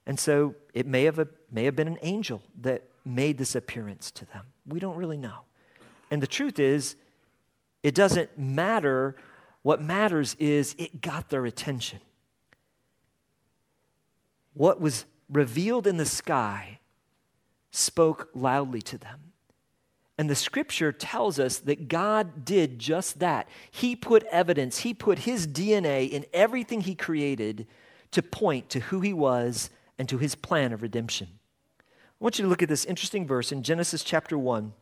And 0.05 0.19
so 0.19 0.55
it 0.73 0.87
may 0.87 1.03
have, 1.03 1.19
a, 1.19 1.27
may 1.51 1.65
have 1.65 1.75
been 1.75 1.87
an 1.87 1.99
angel 2.01 2.41
that 2.61 2.83
made 3.05 3.37
this 3.37 3.55
appearance 3.55 4.11
to 4.11 4.25
them. 4.25 4.45
We 4.67 4.79
don't 4.79 4.95
really 4.95 5.17
know. 5.17 5.39
And 6.09 6.21
the 6.21 6.27
truth 6.27 6.59
is, 6.59 6.95
it 7.83 7.95
doesn't 7.95 8.37
matter. 8.37 9.15
What 9.63 9.81
matters 9.81 10.35
is 10.39 10.75
it 10.77 11.01
got 11.01 11.29
their 11.29 11.45
attention. 11.45 11.99
What 14.53 14.81
was 14.81 15.05
revealed 15.29 15.87
in 15.87 15.97
the 15.97 16.05
sky 16.05 16.79
spoke 17.71 18.29
loudly 18.35 18.81
to 18.81 18.97
them. 18.97 19.30
And 20.17 20.29
the 20.29 20.35
scripture 20.35 20.91
tells 20.91 21.39
us 21.39 21.59
that 21.59 21.87
God 21.87 22.45
did 22.45 22.79
just 22.79 23.19
that. 23.19 23.47
He 23.71 23.95
put 23.95 24.23
evidence, 24.25 24.79
He 24.79 24.93
put 24.93 25.19
His 25.19 25.47
DNA 25.47 26.09
in 26.09 26.25
everything 26.33 26.81
He 26.81 26.95
created 26.95 27.67
to 28.11 28.21
point 28.21 28.69
to 28.69 28.79
who 28.79 28.99
He 28.99 29.13
was 29.13 29.69
and 29.97 30.07
to 30.09 30.17
His 30.17 30.35
plan 30.35 30.73
of 30.73 30.81
redemption. 30.81 31.27
I 31.79 31.83
want 32.23 32.37
you 32.37 32.43
to 32.43 32.49
look 32.49 32.61
at 32.61 32.69
this 32.69 32.85
interesting 32.85 33.25
verse 33.25 33.51
in 33.51 33.63
Genesis 33.63 34.03
chapter 34.03 34.37
1 34.37 34.73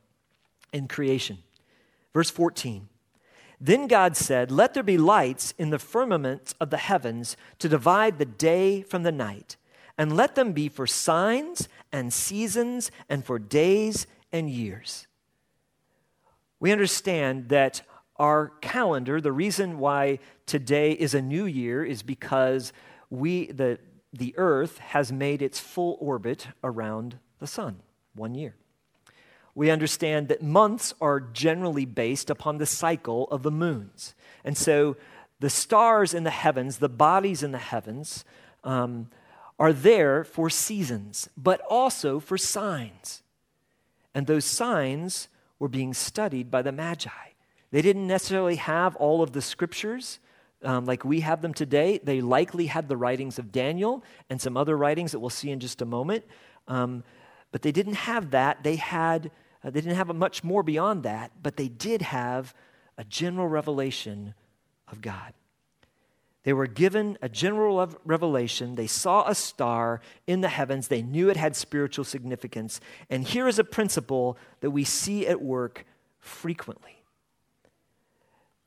in 0.74 0.88
creation. 0.88 1.38
Verse 2.14 2.30
14. 2.30 2.90
Then 3.62 3.88
God 3.88 4.18
said, 4.18 4.52
Let 4.52 4.74
there 4.74 4.84
be 4.84 4.98
lights 4.98 5.54
in 5.58 5.70
the 5.70 5.80
firmament 5.80 6.54
of 6.60 6.70
the 6.70 6.78
heavens 6.78 7.38
to 7.60 7.70
divide 7.70 8.18
the 8.18 8.26
day 8.26 8.82
from 8.82 9.04
the 9.04 9.12
night, 9.12 9.58
and 9.98 10.16
let 10.16 10.36
them 10.36 10.54
be 10.54 10.70
for 10.70 10.88
signs 10.88 11.70
and 11.92 12.12
seasons 12.12 12.90
and 13.10 13.24
for 13.24 13.38
days 13.38 14.08
and 14.32 14.50
years 14.50 15.08
we 16.60 16.72
understand 16.72 17.50
that 17.50 17.82
our 18.18 18.52
calendar, 18.62 19.22
the 19.22 19.32
reason 19.32 19.80
why 19.80 20.20
today 20.46 20.92
is 20.92 21.14
a 21.14 21.22
new 21.22 21.46
year 21.46 21.84
is 21.86 22.04
because 22.04 22.74
we, 23.10 23.48
the, 23.48 23.80
the 24.12 24.34
earth 24.38 24.78
has 24.80 25.12
made 25.12 25.42
its 25.42 25.60
full 25.60 25.98
orbit 26.02 26.48
around 26.64 27.18
the 27.40 27.48
sun, 27.48 27.78
one 28.14 28.36
year. 28.36 28.56
We 29.56 29.72
understand 29.72 30.28
that 30.28 30.44
months 30.44 30.94
are 31.02 31.20
generally 31.20 31.86
based 31.86 32.30
upon 32.30 32.58
the 32.58 32.66
cycle 32.66 33.28
of 33.32 33.44
the 33.44 33.52
moons. 33.52 34.14
And 34.44 34.58
so 34.58 34.98
the 35.40 35.50
stars 35.50 36.14
in 36.14 36.24
the 36.24 36.30
heavens, 36.30 36.78
the 36.78 36.90
bodies 36.90 37.42
in 37.42 37.52
the 37.52 37.58
heavens, 37.58 38.26
um, 38.64 39.10
are 39.58 39.74
there 39.74 40.24
for 40.24 40.50
seasons, 40.50 41.30
but 41.36 41.62
also 41.70 42.20
for 42.20 42.38
signs. 42.38 43.24
And 44.14 44.28
those 44.28 44.46
signs 44.46 45.28
were 45.60 45.68
being 45.68 45.94
studied 45.94 46.50
by 46.50 46.62
the 46.62 46.72
Magi. 46.72 47.10
They 47.72 47.82
didn't 47.82 48.08
necessarily 48.08 48.56
have 48.56 48.96
all 48.96 49.22
of 49.22 49.34
the 49.34 49.42
scriptures 49.42 50.20
um, 50.64 50.86
like 50.86 51.06
we 51.06 51.22
have 51.22 51.42
them 51.42 51.54
today. 51.54 52.00
They 52.04 52.22
likely 52.22 52.66
had 52.66 52.90
the 52.90 52.98
writings 52.98 53.40
of 53.40 53.52
Daniel 53.52 54.04
and 54.30 54.42
some 54.42 54.58
other 54.58 54.76
writings 54.76 55.12
that 55.12 55.20
we'll 55.20 55.30
see 55.30 55.52
in 55.52 55.60
just 55.60 55.82
a 55.82 55.86
moment. 55.86 56.26
Um, 56.68 57.04
but 57.52 57.62
they 57.62 57.72
didn't 57.72 57.94
have 57.94 58.32
that. 58.32 58.64
They 58.64 58.76
had 58.76 59.32
uh, 59.64 59.70
they 59.70 59.82
didn't 59.82 59.98
have 59.98 60.14
much 60.16 60.44
more 60.44 60.64
beyond 60.64 61.04
that, 61.04 61.32
but 61.42 61.58
they 61.58 61.68
did 61.68 62.02
have 62.02 62.54
a 62.98 63.04
general 63.04 63.48
revelation 63.48 64.34
of 64.88 65.02
God. 65.02 65.34
They 66.44 66.54
were 66.54 66.68
given 66.68 67.18
a 67.22 67.30
general 67.30 67.92
revelation. 68.06 68.76
They 68.76 68.88
saw 68.88 69.28
a 69.28 69.36
star 69.36 70.00
in 70.26 70.42
the 70.42 70.48
heavens. 70.48 70.88
They 70.88 71.02
knew 71.02 71.30
it 71.30 71.38
had 71.38 71.56
spiritual 71.56 72.06
significance. 72.06 72.80
And 73.10 73.24
here 73.24 73.48
is 73.48 73.60
a 73.60 73.64
principle 73.64 74.38
that 74.62 74.72
we 74.72 74.84
see 74.84 75.28
at 75.28 75.42
work 75.42 75.86
frequently 76.20 77.00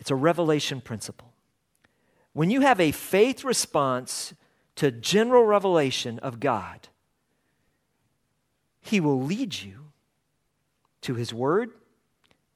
it's 0.03 0.11
a 0.11 0.17
revelation 0.17 0.81
principle. 0.81 1.33
When 2.33 2.51
you 2.51 2.63
have 2.63 2.81
a 2.81 2.91
faith 2.91 3.45
response 3.45 4.35
to 4.75 4.91
general 4.91 5.45
revelation 5.45 6.19
of 6.19 6.41
God, 6.41 6.89
He 8.81 8.99
will 8.99 9.23
lead 9.23 9.63
you 9.63 9.93
to 11.03 11.15
His 11.15 11.33
Word, 11.33 11.71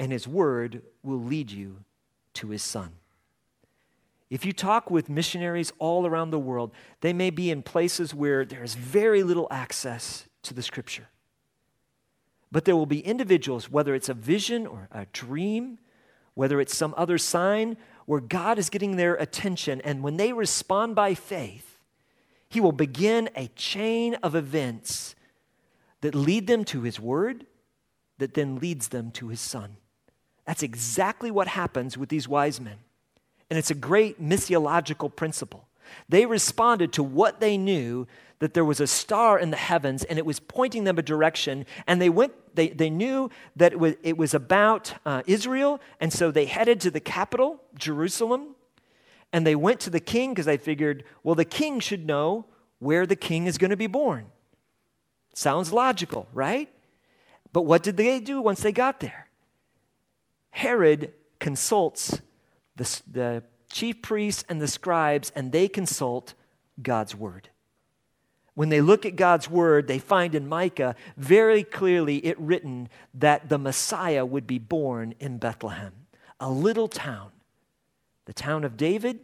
and 0.00 0.10
His 0.10 0.26
Word 0.26 0.82
will 1.04 1.22
lead 1.22 1.52
you 1.52 1.84
to 2.34 2.48
His 2.48 2.64
Son. 2.64 2.90
If 4.28 4.44
you 4.44 4.52
talk 4.52 4.90
with 4.90 5.08
missionaries 5.08 5.72
all 5.78 6.06
around 6.06 6.30
the 6.30 6.38
world, 6.38 6.72
they 7.00 7.12
may 7.12 7.30
be 7.30 7.50
in 7.50 7.62
places 7.62 8.12
where 8.12 8.44
there's 8.44 8.74
very 8.74 9.22
little 9.22 9.46
access 9.50 10.26
to 10.42 10.54
the 10.54 10.62
scripture. 10.62 11.08
But 12.50 12.64
there 12.64 12.76
will 12.76 12.86
be 12.86 13.00
individuals, 13.00 13.70
whether 13.70 13.94
it's 13.94 14.08
a 14.08 14.14
vision 14.14 14.66
or 14.66 14.88
a 14.90 15.06
dream, 15.12 15.78
whether 16.34 16.60
it's 16.60 16.76
some 16.76 16.94
other 16.96 17.18
sign, 17.18 17.76
where 18.06 18.20
God 18.20 18.58
is 18.58 18.70
getting 18.70 18.96
their 18.96 19.14
attention. 19.14 19.80
And 19.82 20.02
when 20.02 20.16
they 20.16 20.32
respond 20.32 20.94
by 20.94 21.14
faith, 21.14 21.78
He 22.48 22.60
will 22.60 22.72
begin 22.72 23.30
a 23.36 23.48
chain 23.48 24.14
of 24.22 24.34
events 24.34 25.14
that 26.00 26.14
lead 26.14 26.46
them 26.46 26.64
to 26.66 26.82
His 26.82 26.98
Word, 26.98 27.46
that 28.18 28.34
then 28.34 28.56
leads 28.56 28.88
them 28.88 29.10
to 29.12 29.28
His 29.28 29.40
Son. 29.40 29.76
That's 30.46 30.62
exactly 30.62 31.30
what 31.30 31.48
happens 31.48 31.96
with 31.96 32.08
these 32.08 32.28
wise 32.28 32.60
men. 32.60 32.78
And 33.50 33.58
it's 33.58 33.70
a 33.70 33.74
great 33.74 34.22
missiological 34.22 35.14
principle. 35.14 35.68
They 36.08 36.26
responded 36.26 36.92
to 36.94 37.02
what 37.02 37.40
they 37.40 37.56
knew 37.56 38.06
that 38.38 38.54
there 38.54 38.64
was 38.64 38.80
a 38.80 38.86
star 38.86 39.38
in 39.38 39.50
the 39.50 39.56
heavens 39.56 40.04
and 40.04 40.18
it 40.18 40.26
was 40.26 40.40
pointing 40.40 40.84
them 40.84 40.98
a 40.98 41.02
direction. 41.02 41.64
And 41.86 42.00
they 42.00 42.10
went, 42.10 42.32
they, 42.54 42.68
they 42.68 42.90
knew 42.90 43.30
that 43.56 43.72
it 43.72 43.80
was, 43.80 43.94
it 44.02 44.18
was 44.18 44.34
about 44.34 44.94
uh, 45.06 45.22
Israel. 45.26 45.80
And 46.00 46.12
so 46.12 46.30
they 46.30 46.44
headed 46.44 46.80
to 46.82 46.90
the 46.90 47.00
capital, 47.00 47.62
Jerusalem. 47.78 48.54
And 49.32 49.46
they 49.46 49.56
went 49.56 49.80
to 49.80 49.90
the 49.90 50.00
king 50.00 50.32
because 50.32 50.46
they 50.46 50.58
figured, 50.58 51.04
well, 51.22 51.34
the 51.34 51.44
king 51.44 51.80
should 51.80 52.06
know 52.06 52.46
where 52.78 53.06
the 53.06 53.16
king 53.16 53.46
is 53.46 53.58
going 53.58 53.70
to 53.70 53.76
be 53.76 53.86
born. 53.86 54.26
Sounds 55.34 55.72
logical, 55.72 56.28
right? 56.32 56.68
But 57.52 57.62
what 57.62 57.82
did 57.82 57.96
they 57.96 58.20
do 58.20 58.40
once 58.40 58.60
they 58.60 58.72
got 58.72 59.00
there? 59.00 59.28
Herod 60.50 61.12
consults 61.38 62.20
the, 62.76 63.02
the 63.10 63.42
chief 63.70 64.02
priests 64.02 64.44
and 64.48 64.60
the 64.60 64.68
scribes, 64.68 65.32
and 65.34 65.52
they 65.52 65.68
consult 65.68 66.34
God's 66.80 67.14
word. 67.14 67.48
When 68.54 68.70
they 68.70 68.80
look 68.80 69.04
at 69.04 69.16
God's 69.16 69.50
word, 69.50 69.86
they 69.86 69.98
find 69.98 70.34
in 70.34 70.48
Micah 70.48 70.96
very 71.16 71.62
clearly 71.62 72.24
it 72.24 72.38
written 72.40 72.88
that 73.12 73.50
the 73.50 73.58
Messiah 73.58 74.24
would 74.24 74.46
be 74.46 74.58
born 74.58 75.14
in 75.20 75.36
Bethlehem, 75.36 75.92
a 76.40 76.50
little 76.50 76.88
town, 76.88 77.32
the 78.24 78.32
town 78.32 78.64
of 78.64 78.78
David, 78.78 79.20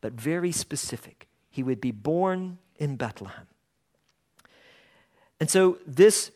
but 0.00 0.14
very 0.14 0.50
specific. 0.50 1.28
He 1.50 1.62
would 1.62 1.80
be 1.80 1.92
born 1.92 2.58
in 2.76 2.96
Bethlehem. 2.96 3.46
And 5.38 5.48
so 5.48 5.78
this 5.86 6.32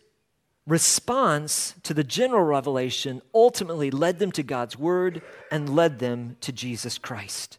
response 0.69 1.75
to 1.83 1.95
the 1.95 2.05
general 2.05 2.45
revelation 2.45 3.23
ultimately 3.35 3.91
led 3.91 4.19
them 4.19 4.31
to 4.33 4.43
God's 4.43 4.79
word 4.79 5.23
and 5.51 5.75
led 5.75 5.99
them 5.99 6.37
to 6.43 6.53
Jesus 6.53 6.99
Christ. 6.99 7.59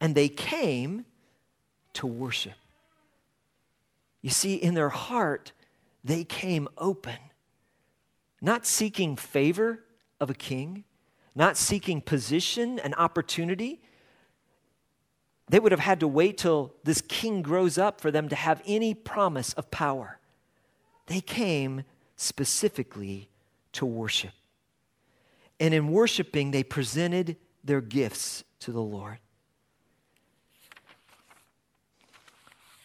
And 0.00 0.14
they 0.14 0.28
came 0.28 1.06
to 1.94 2.06
worship. 2.06 2.52
You 4.20 4.28
see, 4.28 4.56
in 4.56 4.74
their 4.74 4.90
heart, 4.90 5.52
they 6.04 6.24
came 6.24 6.68
open, 6.76 7.16
not 8.42 8.66
seeking 8.66 9.16
favor 9.16 9.80
of 10.20 10.28
a 10.28 10.34
king, 10.34 10.84
not 11.34 11.56
seeking 11.56 12.02
position 12.02 12.78
and 12.78 12.94
opportunity. 12.96 13.80
They 15.48 15.58
would 15.58 15.72
have 15.72 15.80
had 15.80 16.00
to 16.00 16.08
wait 16.08 16.36
till 16.36 16.74
this 16.84 17.00
king 17.00 17.40
grows 17.40 17.78
up 17.78 17.98
for 17.98 18.10
them 18.10 18.28
to 18.28 18.36
have 18.36 18.62
any 18.66 18.92
promise 18.92 19.54
of 19.54 19.70
power. 19.70 20.18
They 21.06 21.20
came 21.20 21.84
specifically 22.16 23.28
to 23.72 23.86
worship. 23.86 24.32
And 25.60 25.72
in 25.72 25.88
worshiping, 25.88 26.50
they 26.50 26.62
presented 26.62 27.36
their 27.64 27.80
gifts 27.80 28.44
to 28.60 28.72
the 28.72 28.80
Lord. 28.80 29.18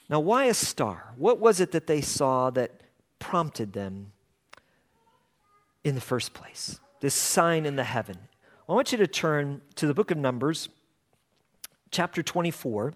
Now, 0.10 0.20
why 0.20 0.46
a 0.46 0.54
star? 0.54 1.14
What 1.16 1.40
was 1.40 1.62
it 1.62 1.72
that 1.72 1.88
they 1.88 2.02
saw 2.02 2.50
that 2.52 2.82
prompted 3.20 3.72
them 3.72 4.12
in 5.84 5.96
the 5.96 6.02
first 6.02 6.34
place? 6.34 6.80
This 7.00 7.14
sign 7.14 7.66
in 7.66 7.78
the 7.78 7.86
heaven. 7.86 8.18
I 8.68 8.74
want 8.74 8.92
you 8.92 8.98
to 8.98 9.08
turn 9.08 9.62
to 9.76 9.88
the 9.88 9.94
book 9.94 10.12
of 10.12 10.18
Numbers, 10.18 10.68
chapter 11.92 12.22
24. 12.22 12.94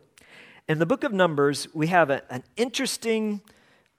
In 0.67 0.79
the 0.79 0.85
book 0.85 1.03
of 1.03 1.13
Numbers, 1.13 1.67
we 1.73 1.87
have 1.87 2.09
a, 2.09 2.21
an 2.31 2.43
interesting 2.57 3.41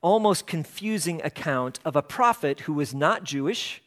almost 0.07 0.47
confusing 0.47 1.21
account 1.25 1.81
of 1.85 1.97
a 1.97 2.01
prophet 2.01 2.61
who 2.61 2.73
was 2.73 2.95
not 2.95 3.25
Jewish. 3.25 3.83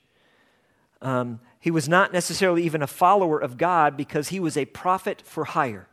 Um, 1.02 1.40
he 1.62 1.72
was 1.72 1.88
not 1.88 2.12
necessarily 2.12 2.62
even 2.64 2.82
a 2.82 2.88
follower 2.88 3.40
of 3.40 3.58
God 3.58 3.96
because 3.96 4.28
he 4.28 4.38
was 4.38 4.58
a 4.58 4.66
prophet 4.66 5.22
for 5.24 5.46
hire. 5.46 5.88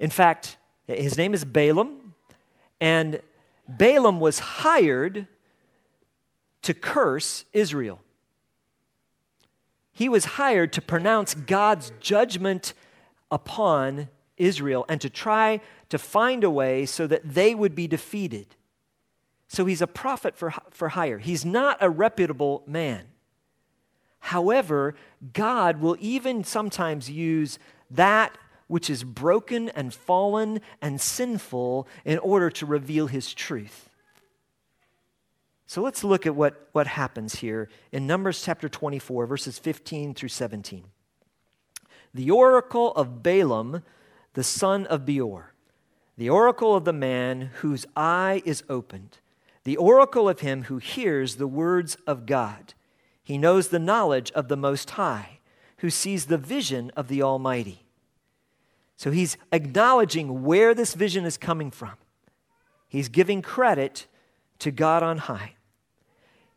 In 0.00 0.08
fact, 0.08 0.56
his 0.86 1.18
name 1.18 1.34
is 1.34 1.44
Balaam, 1.44 2.14
and 2.80 3.20
Balaam 3.68 4.18
was 4.18 4.38
hired 4.38 5.26
to 6.62 6.72
curse 6.72 7.44
Israel. 7.52 8.00
He 9.92 10.08
was 10.08 10.24
hired 10.24 10.72
to 10.72 10.80
pronounce 10.80 11.34
God's 11.34 11.92
judgment 12.00 12.72
upon 13.30 14.08
Israel 14.38 14.86
and 14.88 15.02
to 15.02 15.10
try 15.10 15.60
to 15.90 15.98
find 15.98 16.42
a 16.42 16.50
way 16.50 16.86
so 16.86 17.06
that 17.06 17.34
they 17.34 17.54
would 17.54 17.74
be 17.74 17.86
defeated. 17.86 18.55
So 19.48 19.66
he's 19.66 19.82
a 19.82 19.86
prophet 19.86 20.36
for, 20.36 20.52
for 20.70 20.90
hire. 20.90 21.18
He's 21.18 21.44
not 21.44 21.78
a 21.80 21.90
reputable 21.90 22.62
man. 22.66 23.06
However, 24.20 24.94
God 25.32 25.80
will 25.80 25.96
even 26.00 26.42
sometimes 26.42 27.08
use 27.08 27.58
that 27.90 28.36
which 28.66 28.90
is 28.90 29.04
broken 29.04 29.68
and 29.68 29.94
fallen 29.94 30.60
and 30.82 31.00
sinful 31.00 31.86
in 32.04 32.18
order 32.18 32.50
to 32.50 32.66
reveal 32.66 33.06
his 33.06 33.32
truth. 33.32 33.88
So 35.68 35.82
let's 35.82 36.02
look 36.02 36.26
at 36.26 36.34
what, 36.34 36.68
what 36.72 36.86
happens 36.86 37.36
here 37.36 37.68
in 37.92 38.06
Numbers 38.06 38.42
chapter 38.42 38.68
24, 38.68 39.26
verses 39.26 39.58
15 39.58 40.14
through 40.14 40.28
17. 40.28 40.84
The 42.14 42.30
oracle 42.30 42.92
of 42.92 43.22
Balaam, 43.22 43.82
the 44.34 44.44
son 44.44 44.86
of 44.86 45.04
Beor, 45.04 45.52
the 46.16 46.30
oracle 46.30 46.74
of 46.74 46.84
the 46.84 46.92
man 46.92 47.50
whose 47.56 47.86
eye 47.94 48.42
is 48.44 48.64
opened 48.68 49.18
the 49.66 49.76
oracle 49.78 50.28
of 50.28 50.38
him 50.38 50.62
who 50.62 50.78
hears 50.78 51.36
the 51.36 51.46
words 51.48 51.96
of 52.06 52.24
God. 52.24 52.72
He 53.24 53.36
knows 53.36 53.66
the 53.66 53.80
knowledge 53.80 54.30
of 54.30 54.46
the 54.46 54.56
Most 54.56 54.90
High, 54.90 55.40
who 55.78 55.90
sees 55.90 56.26
the 56.26 56.38
vision 56.38 56.92
of 56.94 57.08
the 57.08 57.20
Almighty. 57.20 57.84
So 58.96 59.10
he's 59.10 59.36
acknowledging 59.50 60.44
where 60.44 60.72
this 60.72 60.94
vision 60.94 61.24
is 61.24 61.36
coming 61.36 61.72
from. 61.72 61.94
He's 62.88 63.08
giving 63.08 63.42
credit 63.42 64.06
to 64.60 64.70
God 64.70 65.02
on 65.02 65.18
high. 65.18 65.54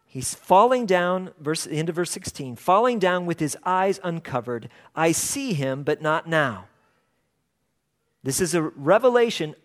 He's 0.05 0.35
falling 0.35 0.85
down, 0.85 1.31
verse, 1.39 1.65
end 1.65 1.89
of 1.89 1.95
verse 1.95 2.11
16, 2.11 2.57
falling 2.57 2.99
down 2.99 3.25
with 3.25 3.39
his 3.39 3.57
eyes 3.65 3.99
uncovered. 4.03 4.69
I 4.95 5.13
see 5.13 5.53
him, 5.53 5.81
but 5.81 5.99
not 5.99 6.27
now. 6.27 6.67
This 8.21 8.39
is 8.39 8.53
a 8.53 8.61
revelation 8.61 9.55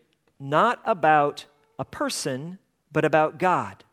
not 0.41 0.81
about 0.87 1.45
a 1.79 1.85
person, 1.85 2.59
but 2.95 3.05
about 3.05 3.39
God. 3.39 3.85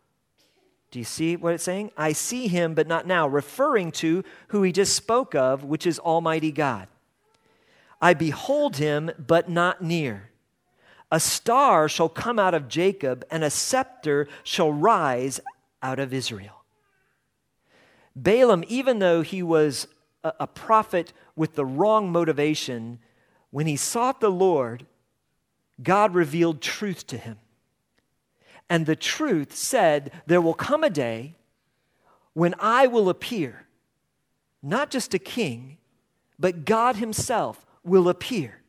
Do 0.91 0.99
you 0.99 1.05
see 1.05 1.35
what 1.35 1.53
it's 1.53 1.63
saying? 1.63 1.91
I 1.97 2.13
see 2.13 2.47
him, 2.47 2.73
but 2.75 2.87
not 2.87 3.07
now, 3.07 3.27
referring 3.27 3.91
to 3.93 4.23
who 4.49 4.61
he 4.61 4.71
just 4.71 4.95
spoke 4.95 5.33
of, 5.35 5.63
which 5.63 5.87
is 5.87 5.99
Almighty 5.99 6.51
God. 6.51 6.87
I 8.01 8.13
behold 8.13 8.77
him, 8.77 9.11
but 9.17 9.49
not 9.49 9.81
near. 9.81 10.29
A 11.11 11.19
star 11.19 11.89
shall 11.89 12.09
come 12.09 12.39
out 12.39 12.53
of 12.53 12.67
Jacob, 12.67 13.25
and 13.31 13.43
a 13.43 13.49
scepter 13.49 14.27
shall 14.43 14.71
rise 14.71 15.39
out 15.81 15.99
of 15.99 16.13
Israel. 16.13 16.63
Balaam, 18.15 18.63
even 18.67 18.99
though 18.99 19.21
he 19.21 19.41
was 19.41 19.87
a, 20.23 20.47
prophet 20.47 21.13
with 21.35 21.55
the 21.55 21.65
wrong 21.65 22.11
motivation, 22.11 22.99
when 23.49 23.65
he 23.65 23.75
sought 23.75 24.21
the 24.21 24.29
Lord, 24.29 24.85
God 25.81 26.13
revealed 26.13 26.61
truth 26.61 27.07
to 27.07 27.17
him. 27.17 27.37
And 28.71 28.85
the 28.85 28.95
truth 28.95 29.53
said, 29.53 30.13
There 30.27 30.39
will 30.39 30.53
come 30.53 30.81
a 30.81 30.89
day 30.89 31.35
when 32.31 32.55
I 32.57 32.87
will 32.87 33.09
appear, 33.09 33.67
not 34.63 34.89
just 34.89 35.13
a 35.13 35.19
king, 35.19 35.77
but 36.39 36.63
God 36.63 36.95
Himself 36.95 37.65
will 37.83 38.07
appear. 38.07 38.61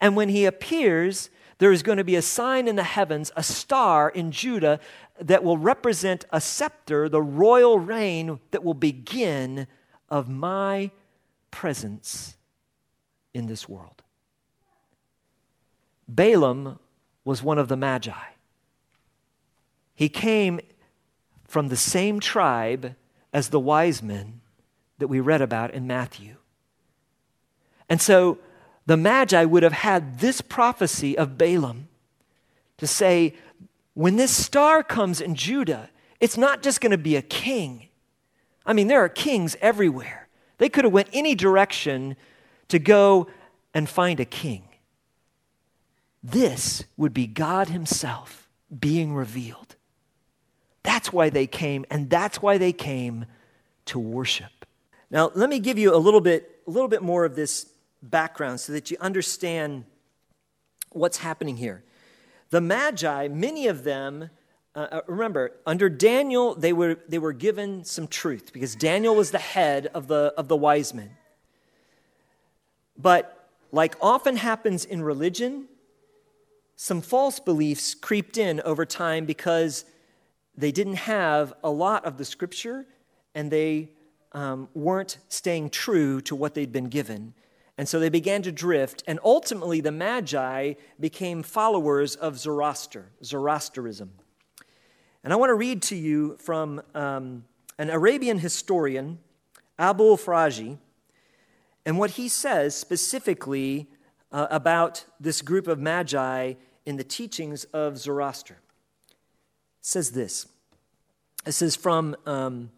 And 0.00 0.16
when 0.16 0.30
He 0.30 0.46
appears, 0.46 1.28
there 1.58 1.72
is 1.72 1.82
going 1.82 1.98
to 1.98 2.04
be 2.04 2.16
a 2.16 2.22
sign 2.22 2.66
in 2.66 2.76
the 2.76 2.84
heavens, 2.84 3.30
a 3.36 3.42
star 3.42 4.08
in 4.08 4.32
Judah 4.32 4.80
that 5.20 5.44
will 5.44 5.58
represent 5.58 6.24
a 6.30 6.40
scepter, 6.40 7.06
the 7.06 7.20
royal 7.20 7.78
reign 7.78 8.40
that 8.50 8.64
will 8.64 8.72
begin 8.72 9.66
of 10.08 10.26
my 10.26 10.90
presence 11.50 12.38
in 13.34 13.46
this 13.46 13.68
world. 13.68 14.02
Balaam 16.08 16.78
was 17.26 17.42
one 17.42 17.58
of 17.58 17.68
the 17.68 17.76
Magi. 17.76 18.35
He 19.96 20.08
came 20.08 20.60
from 21.48 21.68
the 21.68 21.76
same 21.76 22.20
tribe 22.20 22.94
as 23.32 23.48
the 23.48 23.58
wise 23.58 24.02
men 24.02 24.40
that 24.98 25.08
we 25.08 25.18
read 25.20 25.42
about 25.42 25.72
in 25.72 25.86
Matthew. 25.86 26.36
And 27.88 28.00
so 28.00 28.38
the 28.86 28.96
Magi 28.96 29.44
would 29.44 29.62
have 29.62 29.72
had 29.72 30.20
this 30.20 30.40
prophecy 30.40 31.18
of 31.18 31.36
Balaam 31.36 31.88
to 32.78 32.86
say, 32.86 33.34
when 33.94 34.16
this 34.16 34.30
star 34.30 34.82
comes 34.82 35.20
in 35.20 35.34
Judah, 35.34 35.90
it's 36.20 36.36
not 36.36 36.62
just 36.62 36.80
going 36.80 36.92
to 36.92 36.98
be 36.98 37.16
a 37.16 37.22
king. 37.22 37.88
I 38.64 38.72
mean, 38.72 38.88
there 38.88 39.02
are 39.02 39.08
kings 39.08 39.56
everywhere. 39.60 40.28
They 40.58 40.68
could 40.68 40.84
have 40.84 40.92
went 40.92 41.08
any 41.12 41.34
direction 41.34 42.16
to 42.68 42.78
go 42.78 43.28
and 43.72 43.88
find 43.88 44.20
a 44.20 44.24
king. 44.24 44.68
This 46.22 46.84
would 46.96 47.14
be 47.14 47.26
God 47.26 47.68
himself 47.68 48.48
being 48.78 49.14
revealed. 49.14 49.76
That's 50.86 51.12
why 51.12 51.30
they 51.30 51.48
came, 51.48 51.84
and 51.90 52.08
that's 52.08 52.40
why 52.40 52.58
they 52.58 52.72
came 52.72 53.26
to 53.86 53.98
worship. 53.98 54.64
Now, 55.10 55.32
let 55.34 55.50
me 55.50 55.58
give 55.58 55.78
you 55.78 55.92
a 55.92 55.98
little 55.98 56.20
bit, 56.20 56.62
a 56.64 56.70
little 56.70 56.88
bit 56.88 57.02
more 57.02 57.24
of 57.24 57.34
this 57.34 57.66
background 58.02 58.60
so 58.60 58.72
that 58.72 58.88
you 58.88 58.96
understand 59.00 59.84
what's 60.90 61.18
happening 61.18 61.56
here. 61.56 61.82
The 62.50 62.60
Magi, 62.60 63.26
many 63.26 63.66
of 63.66 63.82
them, 63.82 64.30
uh, 64.76 64.86
uh, 64.92 65.00
remember, 65.08 65.54
under 65.66 65.88
Daniel, 65.88 66.54
they 66.54 66.72
were, 66.72 67.00
they 67.08 67.18
were 67.18 67.32
given 67.32 67.84
some 67.84 68.06
truth 68.06 68.52
because 68.52 68.76
Daniel 68.76 69.16
was 69.16 69.32
the 69.32 69.38
head 69.38 69.88
of 69.92 70.06
the, 70.06 70.32
of 70.38 70.46
the 70.46 70.56
wise 70.56 70.94
men. 70.94 71.10
But, 72.96 73.50
like 73.72 73.96
often 74.00 74.36
happens 74.36 74.84
in 74.84 75.02
religion, 75.02 75.66
some 76.76 77.00
false 77.00 77.40
beliefs 77.40 77.92
creeped 77.92 78.38
in 78.38 78.60
over 78.60 78.86
time 78.86 79.26
because 79.26 79.84
they 80.56 80.72
didn't 80.72 80.94
have 80.94 81.52
a 81.62 81.70
lot 81.70 82.04
of 82.04 82.18
the 82.18 82.24
scripture 82.24 82.86
and 83.34 83.50
they 83.50 83.90
um, 84.32 84.68
weren't 84.74 85.18
staying 85.28 85.70
true 85.70 86.20
to 86.22 86.34
what 86.34 86.54
they'd 86.54 86.72
been 86.72 86.88
given. 86.88 87.34
And 87.78 87.88
so 87.88 88.00
they 88.00 88.08
began 88.08 88.40
to 88.42 88.52
drift, 88.52 89.02
and 89.06 89.20
ultimately 89.22 89.82
the 89.82 89.92
Magi 89.92 90.74
became 90.98 91.42
followers 91.42 92.14
of 92.16 92.38
Zoroaster, 92.38 93.10
Zoroasterism. 93.22 94.08
And 95.22 95.32
I 95.32 95.36
want 95.36 95.50
to 95.50 95.54
read 95.54 95.82
to 95.82 95.96
you 95.96 96.38
from 96.38 96.80
um, 96.94 97.44
an 97.78 97.90
Arabian 97.90 98.38
historian, 98.38 99.18
Abul 99.78 100.16
Faraji, 100.16 100.78
and 101.84 101.98
what 101.98 102.12
he 102.12 102.28
says 102.28 102.74
specifically 102.74 103.90
uh, 104.32 104.46
about 104.50 105.04
this 105.20 105.42
group 105.42 105.66
of 105.66 105.78
Magi 105.78 106.54
in 106.86 106.96
the 106.96 107.04
teachings 107.04 107.64
of 107.64 107.98
Zoroaster. 107.98 108.58
Says 109.86 110.10
this. 110.10 110.48
This 111.44 111.62
is 111.62 111.76
from, 111.76 112.16
um, 112.26 112.72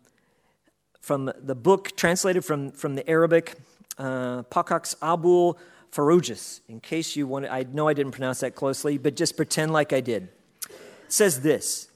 from 1.01 1.33
the 1.38 1.55
book 1.55 1.97
translated 1.97 2.44
from, 2.44 2.71
from 2.71 2.97
the 2.97 3.09
Arabic, 3.09 3.55
uh, 3.97 4.42
Pocock's 4.42 4.94
Abul 5.01 5.59
Farujis. 5.90 6.61
In 6.68 6.81
case 6.81 7.16
you 7.16 7.27
want, 7.27 7.47
I 7.47 7.64
know 7.73 7.88
I 7.88 7.94
didn't 7.94 8.12
pronounce 8.12 8.40
that 8.40 8.55
closely, 8.55 8.99
but 8.99 9.16
just 9.16 9.38
pretend 9.38 9.73
like 9.73 9.94
I 9.94 10.03
did. 10.03 10.29
It 10.68 10.75
says 11.09 11.40
this 11.40 11.88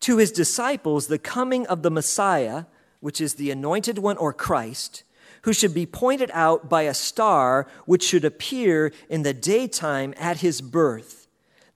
To 0.00 0.16
his 0.16 0.32
disciples, 0.32 1.06
the 1.06 1.20
coming 1.20 1.64
of 1.68 1.82
the 1.82 1.90
Messiah, 1.92 2.64
which 2.98 3.20
is 3.20 3.34
the 3.34 3.52
anointed 3.52 3.98
one 3.98 4.16
or 4.16 4.32
Christ, 4.32 5.04
who 5.42 5.52
should 5.52 5.74
be 5.74 5.86
pointed 5.86 6.32
out 6.34 6.68
by 6.68 6.82
a 6.82 6.92
star 6.92 7.68
which 7.86 8.02
should 8.02 8.24
appear 8.24 8.90
in 9.08 9.22
the 9.22 9.32
daytime 9.32 10.12
at 10.18 10.38
his 10.38 10.60
birth 10.60 11.19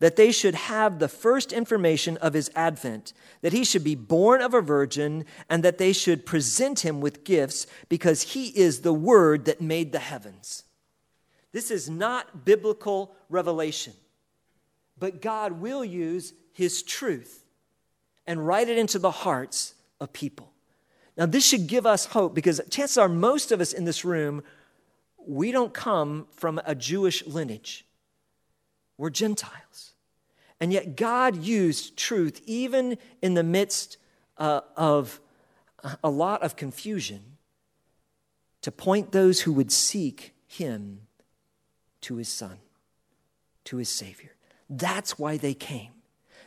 that 0.05 0.17
they 0.17 0.31
should 0.31 0.55
have 0.55 0.99
the 0.99 1.09
first 1.09 1.51
information 1.51 2.19
of 2.19 2.35
his 2.35 2.51
advent, 2.55 3.15
that 3.41 3.55
he 3.55 3.65
should 3.65 3.83
be 3.83 3.95
born 3.95 4.43
of 4.43 4.53
a 4.53 4.61
virgin, 4.61 5.25
and 5.49 5.63
that 5.63 5.79
they 5.79 5.95
should 5.95 6.27
present 6.27 6.81
him 6.81 7.01
with 7.01 7.25
gifts 7.25 7.67
because 7.89 8.35
he 8.35 8.49
is 8.49 8.83
the 8.83 8.93
word 8.93 9.47
that 9.47 9.63
made 9.63 9.93
the 9.93 9.99
heavens. 9.99 10.65
This 11.53 11.71
is 11.71 11.89
not 11.89 12.45
biblical 12.45 13.17
revelation, 13.31 13.95
but 14.99 15.23
God 15.23 15.53
will 15.53 15.83
use 15.83 16.35
his 16.53 16.83
truth 16.83 17.47
and 18.27 18.47
write 18.47 18.69
it 18.69 18.77
into 18.77 18.99
the 18.99 19.11
hearts 19.11 19.73
of 20.03 20.13
people. 20.13 20.53
Now, 21.17 21.25
this 21.25 21.49
should 21.49 21.67
give 21.67 21.87
us 21.87 22.05
hope 22.05 22.35
because 22.35 22.61
chances 22.69 22.99
are 22.99 23.09
most 23.09 23.53
of 23.53 23.63
us 23.63 23.73
in 23.73 23.87
this 23.87 24.05
room, 24.05 24.43
we 25.27 25.51
don't 25.51 25.73
come 25.73 26.27
from 26.37 26.61
a 26.67 26.75
Jewish 26.75 27.27
lineage. 27.27 27.87
We're 28.99 29.09
Gentiles. 29.09 29.94
And 30.61 30.73
yet, 30.73 30.97
God 30.97 31.37
used 31.37 31.97
truth 31.97 32.41
even 32.47 32.97
in 33.21 33.35
the 33.35 33.43
midst 33.43 33.99
uh, 34.39 34.61
of 34.77 35.21
a 36.03 36.11
lot 36.11 36.43
of 36.43 36.57
confusion 36.57 37.37
to 38.63 38.73
point 38.73 39.13
those 39.13 39.43
who 39.43 39.53
would 39.53 39.71
seek 39.71 40.35
Him 40.47 41.01
to 42.03 42.17
His 42.17 42.29
Son, 42.29 42.59
to 43.65 43.77
His 43.77 43.89
Savior. 43.89 44.31
That's 44.71 45.19
why 45.19 45.37
they 45.37 45.55
came. 45.55 45.91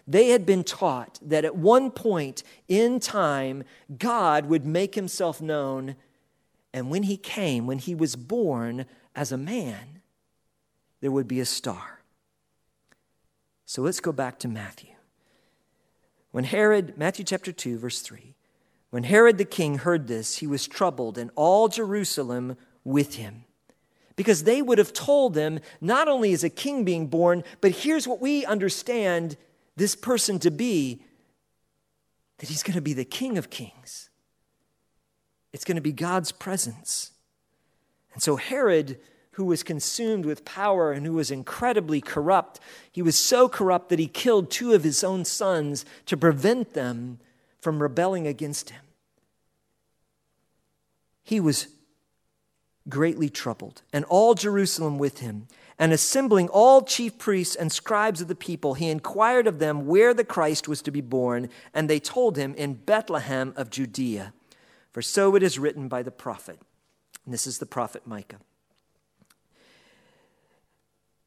They 0.07 0.29
had 0.29 0.45
been 0.45 0.63
taught 0.63 1.19
that 1.21 1.45
at 1.45 1.55
one 1.55 1.91
point 1.91 2.41
in 2.67 2.99
time, 2.99 3.63
God 3.99 4.45
would 4.45 4.65
make 4.65 4.95
Himself 4.95 5.41
known. 5.41 5.95
And 6.73 6.89
when 6.89 7.03
He 7.03 7.17
came, 7.17 7.67
when 7.67 7.79
He 7.79 7.93
was 7.93 8.15
born 8.15 8.85
as 9.13 9.31
a 9.31 9.37
man, 9.37 10.01
there 11.01 11.11
would 11.11 11.27
be 11.27 11.39
a 11.39 11.45
star 11.45 11.96
so 13.67 13.81
let's 13.81 13.99
go 13.99 14.13
back 14.13 14.39
to 14.39 14.47
Matthew. 14.47 14.93
When 16.31 16.45
Herod, 16.45 16.97
Matthew 16.97 17.25
chapter 17.25 17.51
2, 17.51 17.77
verse 17.77 17.99
3, 17.99 18.33
when 18.91 19.03
Herod 19.03 19.37
the 19.37 19.45
king 19.45 19.79
heard 19.79 20.07
this, 20.07 20.37
he 20.37 20.47
was 20.47 20.67
troubled, 20.67 21.17
and 21.17 21.29
all 21.35 21.67
Jerusalem 21.67 22.55
with 22.85 23.15
him. 23.15 23.43
Because 24.15 24.45
they 24.45 24.61
would 24.61 24.77
have 24.77 24.93
told 24.93 25.33
them, 25.33 25.59
not 25.81 26.07
only 26.07 26.31
is 26.31 26.45
a 26.45 26.49
king 26.49 26.85
being 26.85 27.07
born, 27.07 27.43
but 27.59 27.71
here's 27.71 28.07
what 28.07 28.21
we 28.21 28.45
understand 28.45 29.35
this 29.75 29.97
person 29.97 30.39
to 30.39 30.49
be 30.49 31.03
that 32.37 32.47
he's 32.47 32.63
going 32.63 32.75
to 32.75 32.81
be 32.81 32.93
the 32.93 33.03
king 33.03 33.37
of 33.37 33.49
kings. 33.49 34.09
It's 35.51 35.65
going 35.65 35.75
to 35.75 35.81
be 35.81 35.91
God's 35.91 36.31
presence. 36.31 37.11
And 38.13 38.23
so 38.23 38.37
Herod 38.37 38.97
who 39.37 39.45
was 39.45 39.61
consumed 39.61 40.25
with 40.25 40.43
power 40.43 40.91
and 40.91 41.05
who 41.05 41.13
was 41.13 41.29
incredibly 41.29 42.01
corrupt. 42.01 42.59
He 42.91 43.03
was 43.03 43.15
so 43.15 43.47
corrupt 43.47 43.89
that 43.89 43.99
he 43.99 44.07
killed 44.07 44.49
two 44.49 44.73
of 44.73 44.83
his 44.83 45.03
own 45.03 45.25
sons 45.25 45.85
to 46.07 46.17
prevent 46.17 46.73
them 46.73 47.19
from 47.61 47.79
rebelling 47.79 48.25
against 48.25 48.71
him. 48.71 48.81
He 51.23 51.39
was 51.39 51.67
greatly 52.89 53.29
troubled, 53.29 53.83
and 53.93 54.05
all 54.05 54.33
Jerusalem 54.33 54.97
with 54.97 55.19
him. 55.19 55.47
And 55.77 55.93
assembling 55.93 56.49
all 56.49 56.81
chief 56.81 57.19
priests 57.19 57.55
and 57.55 57.71
scribes 57.71 58.21
of 58.21 58.27
the 58.27 58.33
people, 58.33 58.73
he 58.73 58.89
inquired 58.89 59.45
of 59.45 59.59
them 59.59 59.85
where 59.85 60.15
the 60.15 60.23
Christ 60.23 60.67
was 60.67 60.81
to 60.81 60.89
be 60.89 61.01
born, 61.01 61.49
and 61.75 61.87
they 61.87 61.99
told 61.99 62.37
him, 62.37 62.55
In 62.55 62.73
Bethlehem 62.73 63.53
of 63.55 63.69
Judea. 63.69 64.33
For 64.91 65.03
so 65.03 65.35
it 65.35 65.43
is 65.43 65.59
written 65.59 65.87
by 65.87 66.01
the 66.01 66.09
prophet. 66.09 66.59
And 67.23 67.31
this 67.31 67.45
is 67.45 67.59
the 67.59 67.67
prophet 67.67 68.07
Micah. 68.07 68.37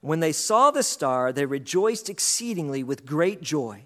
When 0.00 0.20
they 0.20 0.32
saw 0.32 0.70
the 0.70 0.82
star, 0.82 1.32
they 1.32 1.46
rejoiced 1.46 2.08
exceedingly 2.08 2.82
with 2.82 3.06
great 3.06 3.42
joy. 3.42 3.84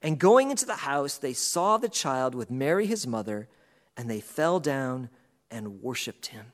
And 0.00 0.18
going 0.18 0.50
into 0.50 0.66
the 0.66 0.76
house, 0.76 1.16
they 1.16 1.32
saw 1.32 1.76
the 1.76 1.88
child 1.88 2.34
with 2.34 2.50
Mary 2.50 2.86
his 2.86 3.06
mother, 3.06 3.48
and 3.96 4.10
they 4.10 4.20
fell 4.20 4.58
down 4.58 5.08
and 5.50 5.80
worshiped 5.82 6.26
him. 6.26 6.46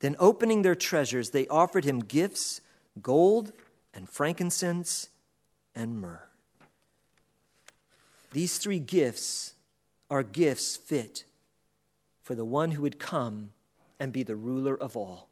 Then, 0.00 0.16
opening 0.18 0.62
their 0.62 0.74
treasures, 0.74 1.30
they 1.30 1.46
offered 1.48 1.84
him 1.84 2.00
gifts 2.00 2.60
gold 3.00 3.52
and 3.94 4.08
frankincense 4.08 5.10
and 5.74 6.00
myrrh. 6.00 6.26
These 8.32 8.58
three 8.58 8.78
gifts 8.78 9.54
are 10.10 10.22
gifts 10.22 10.76
fit 10.76 11.24
for 12.22 12.34
the 12.34 12.44
one 12.44 12.72
who 12.72 12.82
would 12.82 12.98
come 12.98 13.50
and 13.98 14.12
be 14.12 14.22
the 14.22 14.36
ruler 14.36 14.76
of 14.76 14.96
all. 14.96 15.28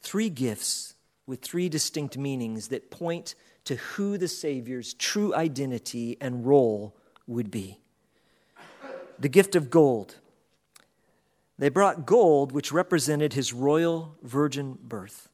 Three 0.00 0.30
gifts 0.30 0.94
with 1.28 1.42
three 1.42 1.68
distinct 1.68 2.16
meanings 2.16 2.68
that 2.68 2.90
point 2.90 3.34
to 3.64 3.76
who 3.76 4.16
the 4.16 4.26
Savior's 4.26 4.94
true 4.94 5.34
identity 5.34 6.16
and 6.22 6.46
role 6.46 6.96
would 7.26 7.50
be. 7.50 7.78
The 9.18 9.28
gift 9.28 9.54
of 9.54 9.68
gold. 9.68 10.16
They 11.58 11.68
brought 11.68 12.06
gold, 12.06 12.52
which 12.52 12.72
represented 12.72 13.34
his 13.34 13.52
royal 13.52 14.16
virgin 14.22 14.78
birth. 14.82 15.28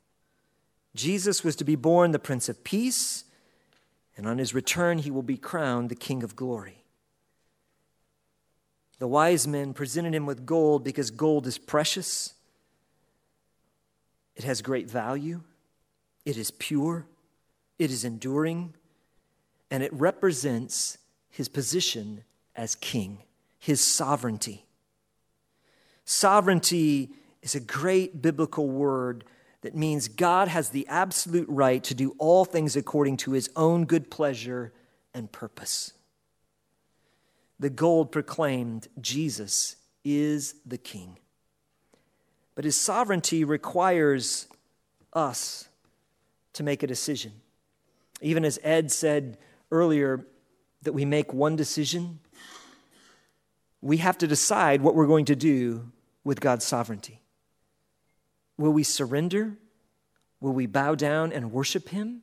Jesus 0.96 1.44
was 1.44 1.54
to 1.57 1.64
be 1.64 1.76
born 1.76 2.11
the 2.11 2.18
Prince 2.18 2.48
of 2.48 2.64
Peace, 2.64 3.22
and 4.16 4.26
on 4.26 4.38
his 4.38 4.52
return, 4.52 4.98
he 4.98 5.12
will 5.12 5.22
be 5.22 5.37
crowned 5.37 5.90
the 5.90 5.94
King 5.94 6.24
of 6.24 6.35
Glory. 6.35 6.83
The 8.98 9.07
wise 9.07 9.46
men 9.46 9.74
presented 9.74 10.12
him 10.12 10.26
with 10.26 10.44
gold 10.44 10.83
because 10.83 11.12
gold 11.12 11.46
is 11.46 11.57
precious, 11.57 12.35
it 14.35 14.42
has 14.42 14.61
great 14.61 14.90
value. 14.90 15.42
It 16.24 16.37
is 16.37 16.50
pure, 16.50 17.06
it 17.78 17.90
is 17.90 18.04
enduring, 18.04 18.74
and 19.70 19.82
it 19.82 19.92
represents 19.92 20.98
his 21.30 21.48
position 21.48 22.24
as 22.54 22.74
king, 22.76 23.18
his 23.58 23.80
sovereignty. 23.80 24.64
Sovereignty 26.04 27.10
is 27.42 27.54
a 27.54 27.60
great 27.60 28.22
biblical 28.22 28.68
word 28.68 29.24
that 29.62 29.74
means 29.74 30.08
God 30.08 30.48
has 30.48 30.70
the 30.70 30.87
absolute 30.88 31.48
right 31.48 31.82
to 31.84 31.94
do 31.94 32.14
all 32.18 32.44
things 32.44 32.76
according 32.76 33.16
to 33.18 33.32
his 33.32 33.50
own 33.56 33.87
good 33.87 34.10
pleasure 34.10 34.72
and 35.14 35.32
purpose. 35.32 35.92
The 37.58 37.70
gold 37.70 38.12
proclaimed 38.12 38.88
Jesus 39.00 39.76
is 40.04 40.56
the 40.66 40.78
king. 40.78 41.18
But 42.54 42.64
his 42.64 42.76
sovereignty 42.76 43.42
requires 43.42 44.46
us 45.12 45.68
to 46.55 46.62
make 46.62 46.83
a 46.83 46.87
decision. 46.87 47.33
Even 48.21 48.45
as 48.45 48.59
Ed 48.62 48.90
said 48.90 49.38
earlier, 49.71 50.27
that 50.83 50.93
we 50.93 51.05
make 51.05 51.33
one 51.33 51.57
decision, 51.57 52.21
we 53.81 53.99
have 53.99 54.19
to 54.19 54.27
decide 54.27 54.81
what 54.81 54.95
we're 54.95 55.07
going 55.07 55.27
to 55.27 55.37
do 55.37 55.90
with 56.25 56.40
God's 56.40 56.64
sovereignty. 56.64 57.21
Will 58.57 58.73
we 58.73 58.83
surrender? 58.83 59.57
Will 60.40 60.53
we 60.53 60.67
bow 60.67 60.95
down 60.95 61.33
and 61.33 61.53
worship 61.53 61.88
him? 61.88 62.23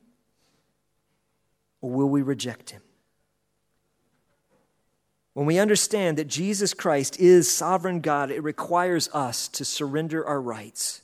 Or 1.80 1.90
will 1.90 2.08
we 2.08 2.22
reject 2.22 2.70
him? 2.70 2.82
When 5.34 5.46
we 5.46 5.58
understand 5.58 6.18
that 6.18 6.28
Jesus 6.28 6.74
Christ 6.74 7.18
is 7.18 7.50
sovereign 7.50 8.00
God, 8.00 8.30
it 8.30 8.42
requires 8.42 9.08
us 9.12 9.48
to 9.48 9.64
surrender 9.64 10.26
our 10.26 10.40
rights 10.40 11.02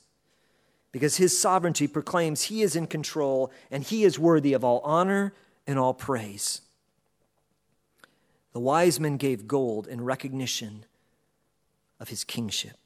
because 0.91 1.17
his 1.17 1.39
sovereignty 1.39 1.87
proclaims 1.87 2.43
he 2.43 2.61
is 2.61 2.75
in 2.75 2.87
control 2.87 3.51
and 3.69 3.83
he 3.83 4.03
is 4.03 4.17
worthy 4.17 4.53
of 4.53 4.63
all 4.63 4.79
honor 4.83 5.33
and 5.67 5.77
all 5.77 5.93
praise. 5.93 6.61
The 8.53 8.59
wise 8.59 8.99
men 8.99 9.17
gave 9.17 9.47
gold 9.47 9.87
in 9.87 10.03
recognition 10.03 10.85
of 11.99 12.09
his 12.09 12.23
kingship. 12.23 12.77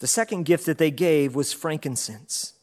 The 0.00 0.06
second 0.06 0.44
gift 0.44 0.66
that 0.66 0.78
they 0.78 0.90
gave 0.90 1.34
was 1.34 1.52
frankincense. 1.52 2.54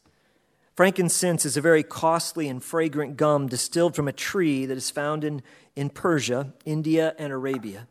Frankincense 0.76 1.44
is 1.44 1.56
a 1.56 1.60
very 1.60 1.82
costly 1.82 2.48
and 2.48 2.62
fragrant 2.62 3.16
gum 3.16 3.48
distilled 3.48 3.94
from 3.94 4.08
a 4.08 4.12
tree 4.12 4.64
that 4.64 4.76
is 4.76 4.90
found 4.90 5.24
in, 5.24 5.42
in 5.74 5.90
Persia, 5.90 6.54
India, 6.64 7.14
and 7.18 7.32
Arabia. 7.32 7.88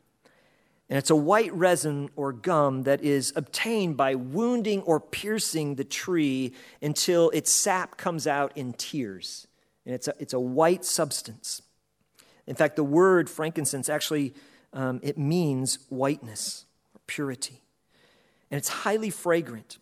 And 0.92 0.98
it's 0.98 1.10
a 1.10 1.16
white 1.16 1.54
resin 1.54 2.10
or 2.18 2.34
gum 2.34 2.84
that 2.84 3.02
is 3.02 3.32
obtained 3.38 3.96
by 3.96 4.14
wounding 4.14 4.82
or 4.82 5.00
piercing 5.00 5.76
the 5.76 5.86
tree 5.86 6.52
until 6.82 7.30
its 7.30 7.50
sap 7.50 7.96
comes 7.96 8.28
out 8.28 8.52
in 8.58 8.74
tears. 8.74 9.48
And 9.86 9.96
it's 9.96 10.10
a, 10.10 10.16
it's 10.20 10.34
a 10.34 10.40
white 10.40 10.84
substance. 10.84 11.62
In 12.46 12.56
fact, 12.56 12.76
the 12.76 12.84
word 12.84 13.30
frankincense 13.30 13.88
actually 13.88 14.34
um, 14.74 15.00
it 15.02 15.18
means 15.18 15.80
whiteness 15.88 16.66
or 16.94 17.00
purity. 17.08 17.62
And 18.52 18.58
it's 18.58 18.68
highly 18.68 19.10
fragrant 19.10 19.78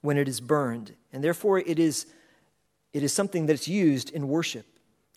when 0.00 0.16
it 0.16 0.28
is 0.28 0.40
burned. 0.40 0.94
And 1.12 1.22
therefore 1.22 1.58
it 1.58 1.78
is, 1.78 2.06
it 2.94 3.02
is 3.02 3.12
something 3.12 3.44
that's 3.44 3.68
used 3.68 4.08
in 4.08 4.28
worship. 4.28 4.64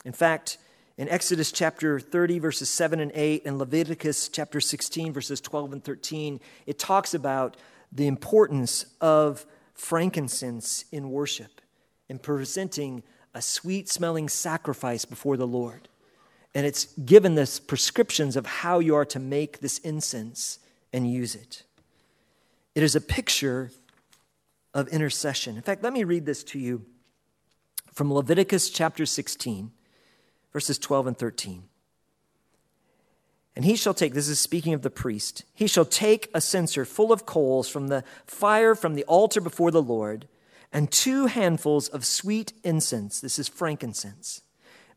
In 0.03 0.11
fact, 0.11 0.57
in 0.97 1.07
Exodus 1.09 1.51
chapter 1.51 1.99
30, 1.99 2.39
verses 2.39 2.69
7 2.69 2.99
and 2.99 3.11
8, 3.13 3.45
and 3.45 3.59
Leviticus 3.59 4.29
chapter 4.29 4.59
16, 4.59 5.13
verses 5.13 5.39
12 5.39 5.73
and 5.73 5.83
13, 5.83 6.39
it 6.65 6.79
talks 6.79 7.13
about 7.13 7.55
the 7.91 8.07
importance 8.07 8.85
of 8.99 9.45
frankincense 9.75 10.85
in 10.91 11.11
worship 11.11 11.61
in 12.09 12.17
presenting 12.17 13.03
a 13.35 13.41
sweet 13.41 13.87
smelling 13.87 14.27
sacrifice 14.27 15.05
before 15.05 15.37
the 15.37 15.45
Lord. 15.45 15.87
And 16.55 16.65
it's 16.65 16.85
given 16.97 17.37
us 17.37 17.59
prescriptions 17.59 18.35
of 18.35 18.47
how 18.47 18.79
you 18.79 18.95
are 18.95 19.05
to 19.05 19.19
make 19.19 19.59
this 19.59 19.77
incense 19.79 20.57
and 20.91 21.11
use 21.11 21.35
it. 21.35 21.61
It 22.73 22.81
is 22.81 22.95
a 22.95 23.01
picture 23.01 23.71
of 24.73 24.87
intercession. 24.87 25.55
In 25.55 25.61
fact, 25.61 25.83
let 25.83 25.93
me 25.93 26.03
read 26.03 26.25
this 26.25 26.43
to 26.45 26.59
you 26.59 26.85
from 27.93 28.11
Leviticus 28.11 28.71
chapter 28.71 29.05
16 29.05 29.71
verses 30.53 30.77
12 30.77 31.07
and 31.07 31.17
13. 31.17 31.63
And 33.57 33.65
he 33.65 33.75
shall 33.75 33.95
take, 33.95 34.13
this 34.13 34.29
is 34.29 34.39
speaking 34.39 34.75
of 34.75 34.83
the 34.83 34.91
priest, 34.91 35.43
he 35.53 35.65
shall 35.65 35.83
take 35.83 36.29
a 36.31 36.39
censer 36.39 36.85
full 36.85 37.11
of 37.11 37.25
coals 37.25 37.67
from 37.67 37.87
the 37.87 38.03
fire 38.27 38.75
from 38.75 38.93
the 38.93 39.03
altar 39.05 39.41
before 39.41 39.71
the 39.71 39.81
Lord, 39.81 40.27
and 40.71 40.91
two 40.91 41.25
handfuls 41.25 41.87
of 41.87 42.05
sweet 42.05 42.53
incense, 42.63 43.19
this 43.19 43.39
is 43.39 43.47
frankincense, 43.47 44.41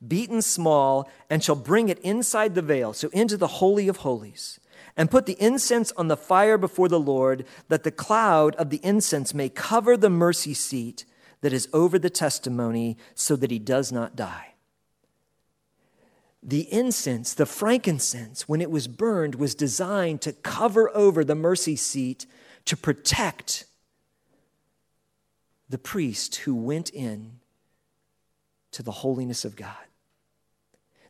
beaten 0.07 0.43
small, 0.43 1.09
and 1.31 1.43
shall 1.43 1.57
bring 1.57 1.89
it 1.89 1.99
inside 2.01 2.55
the 2.55 2.61
veil, 2.61 2.93
so 2.93 3.09
into 3.15 3.39
the 3.39 3.47
Holy 3.47 3.89
of 3.89 3.99
Holies, 3.99 4.61
and 4.95 5.11
put 5.11 5.25
the 5.25 5.41
incense 5.43 5.91
on 5.93 6.09
the 6.09 6.17
fire 6.17 6.59
before 6.59 6.89
the 6.89 7.01
Lord, 7.01 7.47
that 7.69 7.83
the 7.83 7.91
cloud 7.91 8.55
of 8.57 8.69
the 8.69 8.81
incense 8.83 9.33
may 9.33 9.49
cover 9.49 9.97
the 9.97 10.11
mercy 10.11 10.53
seat 10.53 11.07
that 11.41 11.55
is 11.55 11.67
over 11.73 11.99
the 11.99 12.11
testimony, 12.11 12.99
so 13.15 13.37
that 13.37 13.51
he 13.51 13.59
does 13.59 13.91
not 13.91 14.17
die 14.17 14.50
the 16.43 16.73
incense, 16.73 17.35
the 17.35 17.47
frankincense, 17.47 18.49
when 18.49 18.61
it 18.61 18.71
was 18.71 18.89
burned, 18.89 19.35
was 19.35 19.55
designed 19.55 20.23
to 20.23 20.33
cover 20.33 20.95
over 20.97 21.23
the 21.23 21.35
mercy 21.35 21.77
seat 21.77 22.27
to 22.65 22.77
protect 22.77 23.67
the 25.69 25.79
priest 25.79 26.37
who 26.37 26.55
went 26.55 26.91
in 26.91 27.41
to 28.73 28.83
the 28.83 28.91
holiness 28.91 29.45
of 29.45 29.57
God. 29.57 29.77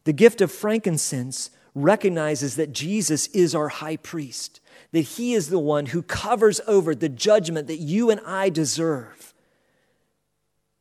The 0.04 0.12
gift 0.12 0.40
of 0.40 0.50
frankincense 0.50 1.50
recognizes 1.74 2.56
that 2.56 2.72
Jesus 2.72 3.28
is 3.28 3.54
our 3.54 3.68
high 3.68 3.96
priest, 3.96 4.60
that 4.92 5.00
he 5.00 5.34
is 5.34 5.48
the 5.48 5.58
one 5.58 5.86
who 5.86 6.02
covers 6.02 6.60
over 6.66 6.94
the 6.94 7.08
judgment 7.08 7.68
that 7.68 7.78
you 7.78 8.10
and 8.10 8.20
I 8.26 8.48
deserve 8.48 9.32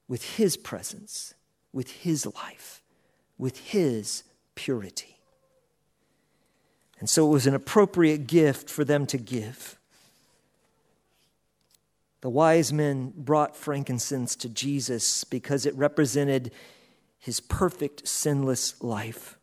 with 0.07 0.37
his 0.37 0.57
presence, 0.57 1.35
with 1.71 1.91
his 1.91 2.25
life, 2.25 2.81
with 3.37 3.59
his 3.59 4.23
purity. 4.59 5.17
And 6.99 7.09
so 7.09 7.25
it 7.25 7.31
was 7.31 7.47
an 7.47 7.55
appropriate 7.55 8.27
gift 8.27 8.69
for 8.69 8.83
them 8.83 9.05
to 9.05 9.17
give. 9.17 9.79
The 12.19 12.29
wise 12.29 12.73
men 12.73 13.13
brought 13.15 13.55
frankincense 13.55 14.35
to 14.35 14.49
Jesus 14.49 15.23
because 15.23 15.65
it 15.65 15.73
represented 15.75 16.51
his 17.17 17.39
perfect, 17.39 18.05
sinless 18.05 18.83
life. 18.83 19.37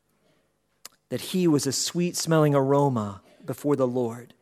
That 1.09 1.23
he 1.23 1.49
was 1.49 1.67
a 1.67 1.73
sweet 1.73 2.15
smelling 2.15 2.55
aroma 2.55 3.23
before 3.43 3.75
the 3.77 3.87
Lord, 3.87 4.35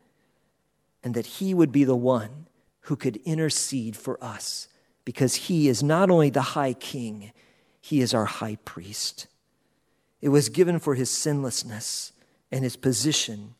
and 1.01 1.13
that 1.13 1.25
he 1.25 1.53
would 1.53 1.71
be 1.71 1.85
the 1.85 1.95
one 1.95 2.47
who 2.81 2.97
could 2.97 3.21
intercede 3.23 3.95
for 3.95 4.21
us 4.21 4.67
because 5.05 5.35
he 5.35 5.69
is 5.69 5.81
not 5.81 6.09
only 6.09 6.29
the 6.29 6.41
high 6.41 6.73
king, 6.73 7.31
he 7.79 8.01
is 8.01 8.13
our 8.13 8.25
high 8.25 8.57
priest. 8.65 9.27
It 10.25 10.29
was 10.29 10.49
given 10.49 10.79
for 10.79 10.95
his 10.95 11.11
sinlessness 11.11 12.11
and 12.51 12.63
his 12.63 12.75
position 12.75 13.53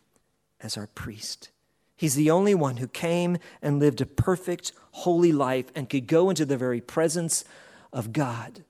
as 0.60 0.78
our 0.78 0.88
priest. 0.88 1.52
He's 1.96 2.16
the 2.16 2.32
only 2.32 2.56
one 2.56 2.78
who 2.78 2.88
came 2.88 3.38
and 3.62 3.80
lived 3.80 4.02
a 4.02 4.06
perfect, 4.08 4.72
holy 4.90 5.32
life 5.32 5.68
and 5.76 5.88
could 5.88 6.08
go 6.08 6.32
into 6.32 6.44
the 6.44 6.58
very 6.58 6.82
presence 6.82 7.46
of 7.94 8.14
God 8.14 8.64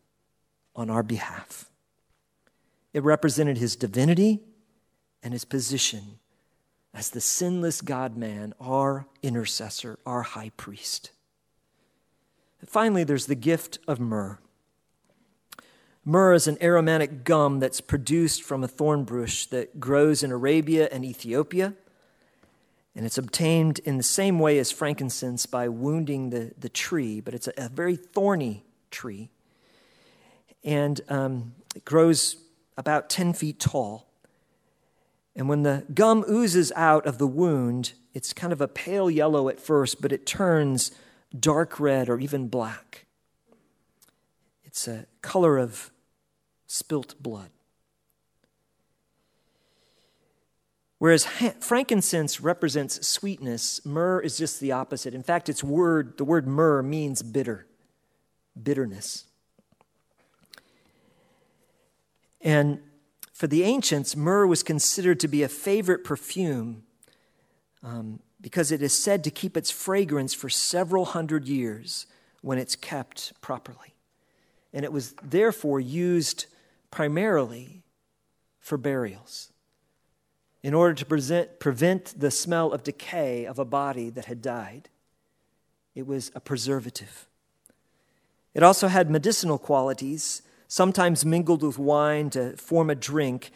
on 0.75 0.89
our 0.89 1.03
behalf. 1.03 1.69
It 2.91 3.01
represented 3.01 3.59
his 3.59 3.77
divinity 3.77 4.41
and 5.23 5.31
his 5.31 5.45
position 5.45 6.19
as 6.93 7.11
the 7.11 7.21
sinless 7.21 7.79
God 7.79 8.17
man, 8.17 8.53
our 8.59 9.07
intercessor, 9.23 9.99
our 10.05 10.23
high 10.23 10.51
priest. 10.57 11.11
Finally, 12.65 13.05
there's 13.05 13.27
the 13.27 13.35
gift 13.35 13.79
of 13.87 14.01
myrrh. 14.01 14.37
Myrrh 16.07 16.35
is 16.35 16.47
an 16.47 16.59
aromatic 16.61 17.23
gum 17.23 17.59
that's 17.59 17.81
produced 17.81 18.43
from 18.43 18.63
a 18.63 18.67
thorn 18.67 19.05
bush 19.05 19.47
that 19.47 19.79
grows 19.79 20.21
in 20.21 20.31
Arabia 20.31 20.87
and 20.91 21.03
Ethiopia. 21.03 21.73
And 22.95 23.07
it's 23.07 23.17
obtained 23.17 23.79
in 23.79 23.97
the 23.97 24.03
same 24.03 24.37
way 24.37 24.59
as 24.59 24.71
frankincense 24.71 25.47
by 25.47 25.67
wounding 25.67 26.29
the, 26.29 26.53
the 26.59 26.69
tree, 26.69 27.21
but 27.21 27.33
it's 27.33 27.47
a, 27.47 27.53
a 27.57 27.69
very 27.69 27.95
thorny 27.95 28.63
tree. 28.91 29.29
And 30.63 31.01
um, 31.09 31.55
it 31.75 31.83
grows 31.85 32.37
about 32.77 33.09
10 33.09 33.33
feet 33.33 33.59
tall. 33.59 34.07
And 35.35 35.49
when 35.49 35.63
the 35.63 35.85
gum 35.91 36.23
oozes 36.29 36.71
out 36.75 37.07
of 37.07 37.17
the 37.17 37.27
wound, 37.27 37.93
it's 38.13 38.31
kind 38.31 38.53
of 38.53 38.61
a 38.61 38.67
pale 38.67 39.09
yellow 39.09 39.49
at 39.49 39.59
first, 39.59 40.01
but 40.03 40.11
it 40.11 40.27
turns 40.27 40.91
dark 41.37 41.79
red 41.79 42.09
or 42.09 42.19
even 42.19 42.47
black. 42.47 43.07
It's 44.63 44.87
a 44.87 45.07
color 45.21 45.57
of 45.57 45.91
spilt 46.67 47.21
blood. 47.21 47.49
Whereas 50.97 51.25
frankincense 51.59 52.39
represents 52.39 53.05
sweetness, 53.05 53.85
myrrh 53.85 54.21
is 54.21 54.37
just 54.37 54.59
the 54.59 54.71
opposite. 54.71 55.13
In 55.13 55.23
fact, 55.23 55.49
its 55.49 55.63
word, 55.63 56.17
the 56.17 56.23
word 56.23 56.47
myrrh 56.47 56.81
means 56.81 57.21
bitter, 57.21 57.67
bitterness. 58.61 59.25
And 62.41 62.79
for 63.33 63.47
the 63.47 63.63
ancients, 63.63 64.15
myrrh 64.15 64.47
was 64.47 64.63
considered 64.63 65.19
to 65.19 65.27
be 65.27 65.43
a 65.43 65.49
favorite 65.49 66.03
perfume 66.03 66.83
um, 67.83 68.19
because 68.39 68.71
it 68.71 68.81
is 68.81 68.93
said 68.93 69.23
to 69.25 69.31
keep 69.31 69.57
its 69.57 69.69
fragrance 69.69 70.33
for 70.33 70.49
several 70.49 71.05
hundred 71.05 71.47
years 71.47 72.05
when 72.41 72.57
it's 72.57 72.75
kept 72.75 73.33
properly. 73.41 73.95
And 74.73 74.85
it 74.85 74.91
was 74.91 75.13
therefore 75.21 75.79
used 75.79 76.45
primarily 76.95 77.83
for 78.57 78.77
burials 78.77 79.51
in 80.63 80.73
order 80.73 80.93
to 80.93 81.05
present, 81.05 81.59
prevent 81.59 82.17
the 82.17 82.31
smell 82.31 82.71
of 82.71 82.83
decay 82.83 83.45
of 83.45 83.59
a 83.59 83.65
body 83.65 84.09
that 84.09 84.25
had 84.25 84.41
died. 84.41 84.87
It 85.93 86.07
was 86.07 86.31
a 86.33 86.39
preservative. 86.39 87.27
It 88.53 88.63
also 88.63 88.87
had 88.87 89.11
medicinal 89.11 89.57
qualities, 89.57 90.41
sometimes 90.69 91.25
mingled 91.25 91.63
with 91.63 91.77
wine 91.77 92.29
to 92.29 92.55
form 92.55 92.89
a 92.89 92.95
drink. 92.95 93.51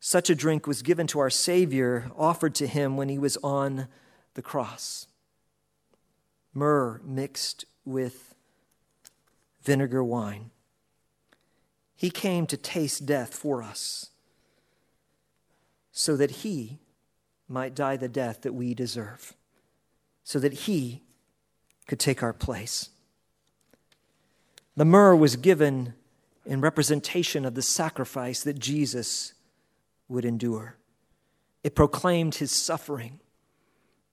Such 0.00 0.30
a 0.30 0.34
drink 0.34 0.66
was 0.66 0.80
given 0.80 1.06
to 1.08 1.18
our 1.18 1.28
Savior, 1.28 2.10
offered 2.16 2.54
to 2.54 2.66
him 2.66 2.96
when 2.96 3.10
he 3.10 3.18
was 3.18 3.36
on 3.44 3.88
the 4.32 4.42
cross. 4.42 5.06
myrrh 6.54 7.02
mixed 7.04 7.66
with 7.84 8.34
vinegar 9.62 10.02
wine. 10.02 10.50
He 12.00 12.08
came 12.08 12.46
to 12.46 12.56
taste 12.56 13.04
death 13.04 13.34
for 13.34 13.62
us 13.62 14.08
so 15.92 16.16
that 16.16 16.30
he 16.30 16.78
might 17.46 17.74
die 17.74 17.98
the 17.98 18.08
death 18.08 18.40
that 18.40 18.54
we 18.54 18.72
deserve, 18.72 19.34
so 20.24 20.38
that 20.38 20.54
he 20.54 21.02
could 21.86 22.00
take 22.00 22.22
our 22.22 22.32
place. 22.32 22.88
The 24.78 24.86
myrrh 24.86 25.14
was 25.14 25.36
given 25.36 25.92
in 26.46 26.62
representation 26.62 27.44
of 27.44 27.54
the 27.54 27.60
sacrifice 27.60 28.44
that 28.44 28.58
Jesus 28.58 29.34
would 30.08 30.24
endure. 30.24 30.78
It 31.62 31.74
proclaimed 31.74 32.36
his 32.36 32.50
suffering, 32.50 33.20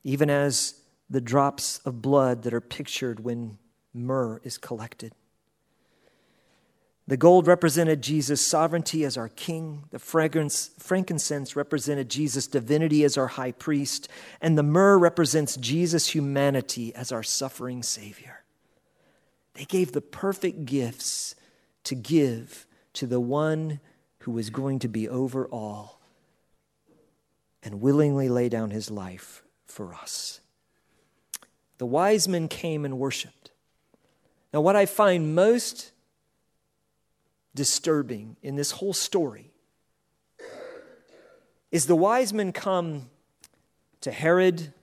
even 0.04 0.30
as 0.30 0.74
the 1.10 1.22
drops 1.22 1.78
of 1.86 2.02
blood 2.02 2.44
that 2.44 2.54
are 2.54 2.60
pictured 2.60 3.22
when 3.22 3.60
myrrh 3.94 4.42
is 4.44 4.58
collected. 4.58 5.14
The 7.08 7.18
gold 7.18 7.48
represented 7.48 8.02
Jesus' 8.04 8.46
sovereignty 8.46 9.06
as 9.06 9.16
our 9.16 9.30
king. 9.30 9.86
The 9.92 10.00
fragrance, 10.00 10.72
frankincense 10.78 11.56
represented 11.56 12.10
Jesus' 12.10 12.48
divinity 12.48 13.06
as 13.06 13.18
our 13.18 13.28
high 13.28 13.54
priest. 13.54 14.10
And 14.42 14.58
the 14.58 14.64
myrrh 14.64 14.98
represents 14.98 15.56
Jesus' 15.56 16.08
humanity 16.08 16.94
as 16.94 17.14
our 17.14 17.24
suffering 17.24 17.82
Savior. 17.82 18.44
They 19.54 19.64
gave 19.64 19.94
the 19.94 20.02
perfect 20.02 20.66
gifts 20.66 21.34
to 21.86 21.96
give 21.96 22.68
to 22.94 23.08
the 23.08 23.22
one 23.22 23.80
who 24.20 24.32
was 24.32 24.50
going 24.50 24.80
to 24.80 24.90
be 24.90 25.08
over 25.08 25.48
all 25.48 26.02
and 27.64 27.80
willingly 27.80 28.28
lay 28.28 28.50
down 28.50 28.72
his 28.72 28.92
life 28.92 29.44
for 29.66 29.94
us. 29.94 30.42
The 31.78 31.86
wise 31.86 32.28
men 32.28 32.50
came 32.50 32.84
and 32.84 33.00
worshiped. 33.00 33.52
Now, 34.54 34.60
what 34.60 34.76
I 34.76 34.86
find 34.86 35.34
most 35.34 35.92
disturbing 37.58 38.38
in 38.44 38.56
this 38.56 38.72
whole 38.72 38.94
story 38.94 39.52
is 41.72 41.88
the 41.88 41.96
wise 41.96 42.32
men 42.32 42.54
come 42.54 43.10
to 44.00 44.12
Herod 44.12 44.74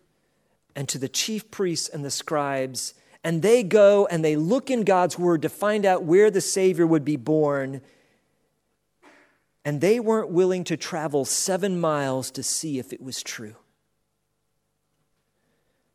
and 0.77 0.89
to 0.89 0.99
the 0.99 1.09
chief 1.09 1.51
priests 1.51 1.89
and 1.89 2.05
the 2.05 2.11
scribes, 2.11 2.95
and 3.23 3.41
they 3.41 3.63
go 3.63 4.07
and 4.11 4.25
they 4.25 4.37
look 4.37 4.71
in 4.71 4.83
God's 4.83 5.19
word 5.19 5.43
to 5.43 5.49
find 5.49 5.87
out 5.87 6.03
where 6.03 6.31
the 6.31 6.41
Savior 6.41 6.87
would 6.87 7.05
be 7.05 7.17
born. 7.17 7.81
And 9.65 9.81
they 9.81 9.99
weren't 9.99 10.31
willing 10.31 10.65
to 10.65 10.77
travel 10.77 11.25
seven 11.25 11.81
miles 11.81 12.31
to 12.33 12.43
see 12.43 12.79
if 12.79 12.93
it 12.93 13.01
was 13.01 13.23
true. 13.23 13.55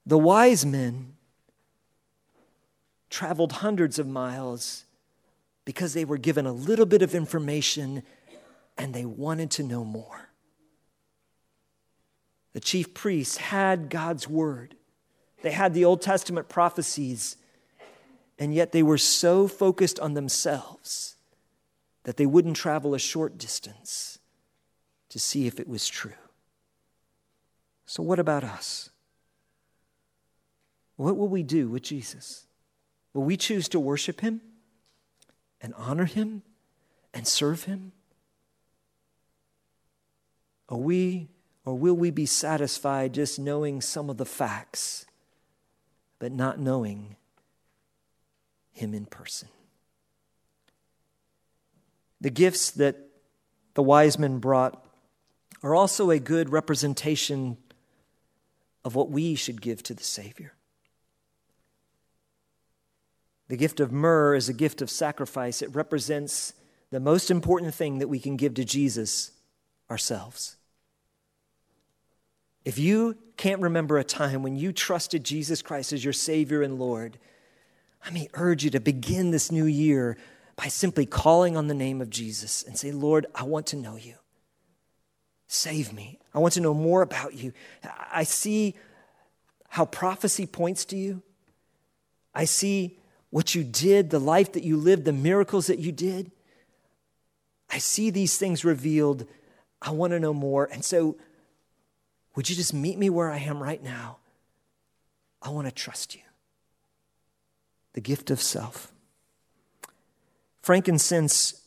The 0.06 0.18
wise 0.18 0.66
men 0.66 1.18
traveled 3.10 3.52
hundreds 3.52 4.00
of 4.00 4.08
miles 4.08 4.86
because 5.70 5.94
they 5.94 6.04
were 6.04 6.18
given 6.18 6.48
a 6.48 6.52
little 6.52 6.88
bit 6.88 7.04
of 7.04 7.14
information 7.14 8.02
and 8.76 8.92
they 8.92 9.06
wanted 9.06 9.52
to 9.52 9.62
know 9.62 9.86
more. 9.86 10.32
The 12.54 12.60
chief 12.60 12.96
priests 12.96 13.38
had 13.38 13.92
God's 13.92 14.28
word, 14.28 14.74
they 15.44 15.52
had 15.52 15.76
the 15.76 15.86
Old 15.86 16.02
Testament 16.02 16.50
prophecies, 16.50 17.38
and 18.40 18.52
yet 18.52 18.72
they 18.72 18.82
were 18.82 18.98
so 18.98 19.48
focused 19.48 20.00
on 20.00 20.16
themselves 20.16 21.18
that 22.02 22.18
they 22.18 22.26
wouldn't 22.26 22.56
travel 22.56 22.96
a 22.96 23.00
short 23.00 23.38
distance 23.38 24.18
to 25.10 25.20
see 25.20 25.46
if 25.46 25.60
it 25.60 25.68
was 25.68 25.88
true. 25.88 26.14
So, 27.86 28.02
what 28.02 28.18
about 28.18 28.44
us? 28.44 28.90
What 30.96 31.16
will 31.16 31.30
we 31.30 31.44
do 31.44 31.70
with 31.70 31.84
Jesus? 31.84 32.48
Will 33.14 33.24
we 33.24 33.38
choose 33.38 33.70
to 33.70 33.80
worship 33.80 34.22
him 34.22 34.42
and 35.62 35.74
honor 35.76 36.06
him 36.06 36.44
and 37.14 37.28
serve 37.28 37.64
him? 37.64 37.92
Are 40.70 40.78
we 40.78 41.30
or 41.66 41.76
will 41.76 41.96
we 41.96 42.12
be 42.12 42.26
satisfied 42.26 43.14
just 43.14 43.40
knowing 43.40 43.82
some 43.82 44.10
of 44.10 44.18
the 44.18 44.26
facts, 44.26 45.06
but 46.20 46.32
not 46.32 46.60
knowing 46.60 47.16
him 48.72 48.94
in 48.94 49.06
person? 49.06 49.50
The 52.22 52.30
gifts 52.30 52.72
that 52.72 52.98
the 53.74 53.84
wise 53.84 54.20
men 54.20 54.40
brought 54.40 54.86
are 55.64 55.76
also 55.76 56.10
a 56.10 56.20
good 56.20 56.50
representation 56.50 57.58
of 58.84 58.96
what 58.96 59.10
we 59.10 59.36
should 59.36 59.62
give 59.62 59.84
to 59.84 59.94
the 59.94 60.04
Savior. 60.04 60.54
The 63.50 63.58
gift 63.58 63.80
of 63.80 63.92
myrrh 63.92 64.36
is 64.36 64.48
a 64.48 64.54
gift 64.54 64.82
of 64.82 64.90
sacrifice. 64.90 65.62
It 65.62 65.76
represents 65.76 66.54
the 66.92 67.00
most 67.00 67.30
important 67.30 67.74
thing 67.74 68.00
that 68.00 68.08
we 68.08 68.20
can 68.20 68.38
give 68.38 68.54
to 68.56 68.64
Jesus 68.64 69.32
ourselves. 69.90 70.56
If 72.64 72.78
you 72.78 73.18
can't 73.38 73.62
remember 73.62 73.98
a 73.98 74.04
time 74.04 74.44
when 74.44 74.56
you 74.56 74.72
trusted 74.72 75.24
Jesus 75.24 75.62
Christ 75.62 75.92
as 75.94 76.04
your 76.04 76.14
Savior 76.14 76.62
and 76.62 76.78
Lord, 76.78 77.18
I 78.06 78.12
may 78.12 78.30
urge 78.36 78.64
you 78.64 78.70
to 78.72 78.80
begin 78.80 79.32
this 79.32 79.52
new 79.52 79.66
year 79.66 80.18
by 80.56 80.68
simply 80.68 81.06
calling 81.06 81.58
on 81.58 81.68
the 81.68 81.74
name 81.74 82.02
of 82.02 82.10
Jesus 82.10 82.64
and 82.64 82.78
say, 82.78 82.92
Lord, 82.92 83.26
I 83.34 83.44
want 83.44 83.66
to 83.68 83.76
know 83.76 83.96
you. 83.96 84.16
Save 85.48 85.92
me. 85.92 86.20
I 86.34 86.40
want 86.40 86.54
to 86.54 86.62
know 86.62 86.76
more 86.76 87.02
about 87.02 87.34
you. 87.34 87.54
I 88.12 88.24
see 88.24 88.76
how 89.70 89.86
prophecy 89.86 90.46
points 90.46 90.86
to 90.86 90.98
you. 90.98 91.24
I 92.36 92.46
see 92.46 92.99
what 93.30 93.54
you 93.54 93.64
did, 93.64 94.10
the 94.10 94.20
life 94.20 94.54
that 94.54 94.64
you 94.64 94.78
lived, 94.78 95.06
the 95.06 95.14
miracles 95.14 95.68
that 95.68 95.80
you 95.80 95.92
did. 95.92 96.32
I 97.70 97.78
see 97.78 98.10
these 98.10 98.38
things 98.38 98.66
revealed. 98.66 99.28
I 99.82 99.92
want 99.92 100.12
to 100.12 100.20
know 100.20 100.34
more. 100.34 100.68
And 100.72 100.84
so, 100.84 101.18
would 102.36 102.50
you 102.50 102.56
just 102.56 102.74
meet 102.74 102.98
me 102.98 103.10
where 103.10 103.32
I 103.32 103.38
am 103.38 103.62
right 103.62 103.82
now? 103.82 104.18
I 105.42 105.50
want 105.50 105.68
to 105.68 105.74
trust 105.74 106.16
you. 106.16 106.22
The 107.94 108.02
gift 108.02 108.32
of 108.32 108.42
self. 108.42 108.92
Frankincense 110.62 111.62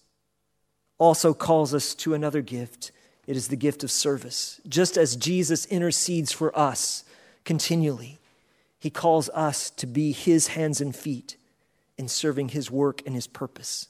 also 0.98 1.34
calls 1.34 1.74
us 1.74 1.94
to 1.96 2.14
another 2.14 2.42
gift. 2.42 2.92
It 3.26 3.36
is 3.36 3.48
the 3.48 3.56
gift 3.56 3.82
of 3.84 3.90
service. 3.90 4.60
Just 4.68 4.96
as 4.96 5.16
Jesus 5.16 5.66
intercedes 5.66 6.32
for 6.32 6.56
us 6.58 7.04
continually, 7.44 8.18
he 8.78 8.90
calls 8.90 9.28
us 9.30 9.70
to 9.70 9.86
be 9.86 10.12
his 10.12 10.48
hands 10.48 10.80
and 10.80 10.94
feet 10.94 11.36
in 11.98 12.08
serving 12.08 12.50
his 12.50 12.70
work 12.70 13.02
and 13.06 13.14
his 13.14 13.26
purpose. 13.26 13.88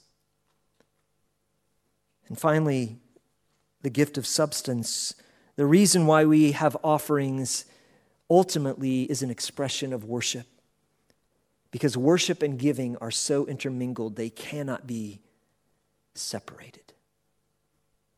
And 2.28 2.38
finally, 2.38 2.98
the 3.82 3.90
gift 3.90 4.16
of 4.16 4.26
substance. 4.26 5.14
The 5.56 5.66
reason 5.66 6.06
why 6.06 6.24
we 6.24 6.52
have 6.52 6.76
offerings 6.82 7.66
ultimately 8.30 9.02
is 9.02 9.22
an 9.22 9.30
expression 9.30 9.92
of 9.92 10.04
worship. 10.04 10.46
Because 11.70 11.96
worship 11.96 12.42
and 12.42 12.58
giving 12.58 12.96
are 12.98 13.10
so 13.10 13.46
intermingled, 13.46 14.16
they 14.16 14.30
cannot 14.30 14.86
be 14.86 15.20
separated. 16.14 16.92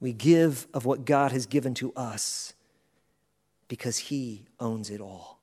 We 0.00 0.12
give 0.12 0.66
of 0.74 0.84
what 0.84 1.04
God 1.04 1.32
has 1.32 1.46
given 1.46 1.74
to 1.74 1.92
us 1.94 2.52
because 3.68 3.98
He 3.98 4.46
owns 4.60 4.90
it 4.90 5.00
all. 5.00 5.40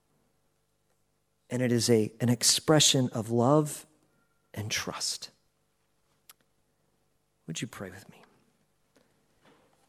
And 1.50 1.62
it 1.62 1.72
is 1.72 1.90
a, 1.90 2.12
an 2.22 2.30
expression 2.30 3.10
of 3.14 3.30
love 3.32 3.86
and 4.54 4.70
trust. 4.70 5.30
Would 7.48 7.62
you 7.62 7.68
pray 7.68 7.90
with 7.90 8.10
me? 8.10 8.22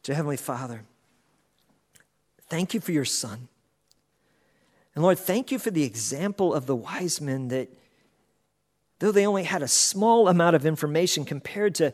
Dear 0.03 0.15
Heavenly 0.15 0.37
Father, 0.37 0.83
thank 2.49 2.73
you 2.73 2.79
for 2.79 2.91
your 2.91 3.05
Son. 3.05 3.47
And 4.95 5.03
Lord, 5.03 5.17
thank 5.17 5.51
you 5.51 5.59
for 5.59 5.71
the 5.71 5.83
example 5.83 6.53
of 6.53 6.65
the 6.65 6.75
wise 6.75 7.19
men 7.21 7.47
that, 7.47 7.69
though 8.99 9.11
they 9.11 9.25
only 9.25 9.43
had 9.43 9.63
a 9.63 9.67
small 9.67 10.27
amount 10.27 10.55
of 10.55 10.65
information 10.65 11.25
compared 11.25 11.75
to 11.75 11.93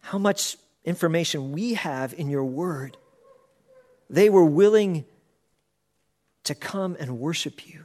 how 0.00 0.18
much 0.18 0.56
information 0.84 1.52
we 1.52 1.74
have 1.74 2.12
in 2.14 2.28
your 2.28 2.44
word, 2.44 2.96
they 4.10 4.28
were 4.28 4.44
willing 4.44 5.04
to 6.44 6.54
come 6.54 6.96
and 6.98 7.18
worship 7.18 7.66
you 7.68 7.84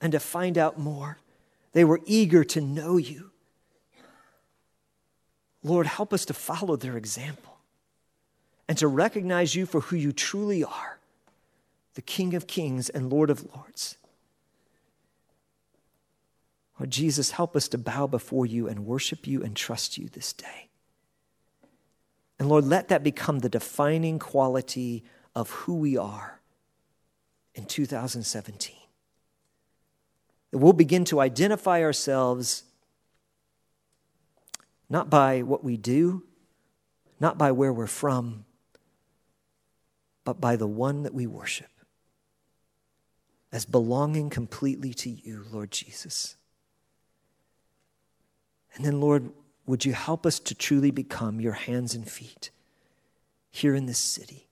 and 0.00 0.12
to 0.12 0.20
find 0.20 0.56
out 0.56 0.78
more. 0.78 1.18
They 1.72 1.84
were 1.84 2.00
eager 2.04 2.44
to 2.44 2.60
know 2.60 2.96
you. 2.96 3.30
Lord, 5.62 5.86
help 5.86 6.12
us 6.12 6.24
to 6.26 6.34
follow 6.34 6.76
their 6.76 6.96
example 6.96 7.58
and 8.68 8.76
to 8.78 8.88
recognize 8.88 9.54
you 9.54 9.66
for 9.66 9.80
who 9.80 9.96
you 9.96 10.12
truly 10.12 10.64
are 10.64 10.98
the 11.94 12.02
King 12.02 12.34
of 12.34 12.46
Kings 12.46 12.88
and 12.88 13.12
Lord 13.12 13.28
of 13.28 13.44
Lords. 13.54 13.98
Lord 16.78 16.90
Jesus, 16.90 17.32
help 17.32 17.54
us 17.54 17.68
to 17.68 17.76
bow 17.76 18.06
before 18.06 18.46
you 18.46 18.66
and 18.66 18.86
worship 18.86 19.26
you 19.26 19.42
and 19.42 19.54
trust 19.54 19.98
you 19.98 20.08
this 20.08 20.32
day. 20.32 20.70
And 22.38 22.48
Lord, 22.48 22.64
let 22.64 22.88
that 22.88 23.04
become 23.04 23.40
the 23.40 23.50
defining 23.50 24.18
quality 24.18 25.04
of 25.34 25.50
who 25.50 25.76
we 25.76 25.98
are 25.98 26.40
in 27.54 27.66
2017 27.66 28.74
That 30.52 30.58
we'll 30.58 30.72
begin 30.72 31.04
to 31.06 31.20
identify 31.20 31.82
ourselves 31.82 32.62
not 34.88 35.10
by 35.10 35.42
what 35.42 35.64
we 35.64 35.76
do, 35.76 36.22
not 37.18 37.38
by 37.38 37.50
where 37.50 37.72
we're 37.72 37.86
from, 37.86 38.44
but 40.24 40.40
by 40.40 40.54
the 40.54 40.66
one 40.66 41.02
that 41.02 41.14
we 41.14 41.26
worship 41.26 41.70
as 43.52 43.66
belonging 43.66 44.30
completely 44.30 44.94
to 44.94 45.10
you, 45.10 45.44
Lord 45.52 45.70
Jesus. 45.70 46.36
And 48.74 48.84
then, 48.84 48.98
Lord, 49.00 49.30
would 49.66 49.84
you 49.84 49.92
help 49.92 50.24
us 50.24 50.38
to 50.40 50.54
truly 50.54 50.90
become 50.90 51.40
your 51.40 51.52
hands 51.52 51.94
and 51.94 52.08
feet 52.08 52.50
here 53.50 53.74
in 53.74 53.84
this 53.84 53.98
city, 53.98 54.48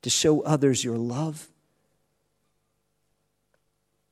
to 0.00 0.08
show 0.08 0.40
others 0.40 0.82
your 0.82 0.96
love, 0.96 1.49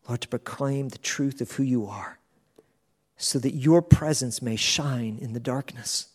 Lord, 0.08 0.22
to 0.22 0.28
proclaim 0.28 0.88
the 0.88 0.98
truth 0.98 1.40
of 1.40 1.52
who 1.52 1.62
you 1.62 1.86
are, 1.86 2.18
so 3.16 3.38
that 3.38 3.54
your 3.54 3.82
presence 3.82 4.40
may 4.40 4.56
shine 4.56 5.18
in 5.20 5.34
the 5.34 5.40
darkness. 5.40 6.08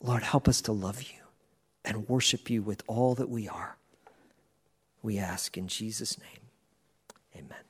Lord, 0.00 0.22
help 0.22 0.46
us 0.46 0.60
to 0.62 0.72
love 0.72 1.02
you 1.02 1.18
and 1.84 2.08
worship 2.08 2.50
you 2.50 2.62
with 2.62 2.82
all 2.86 3.14
that 3.14 3.30
we 3.30 3.48
are. 3.48 3.76
We 5.02 5.18
ask 5.18 5.56
in 5.56 5.68
Jesus' 5.68 6.18
name. 6.18 6.40
Amen. 7.34 7.67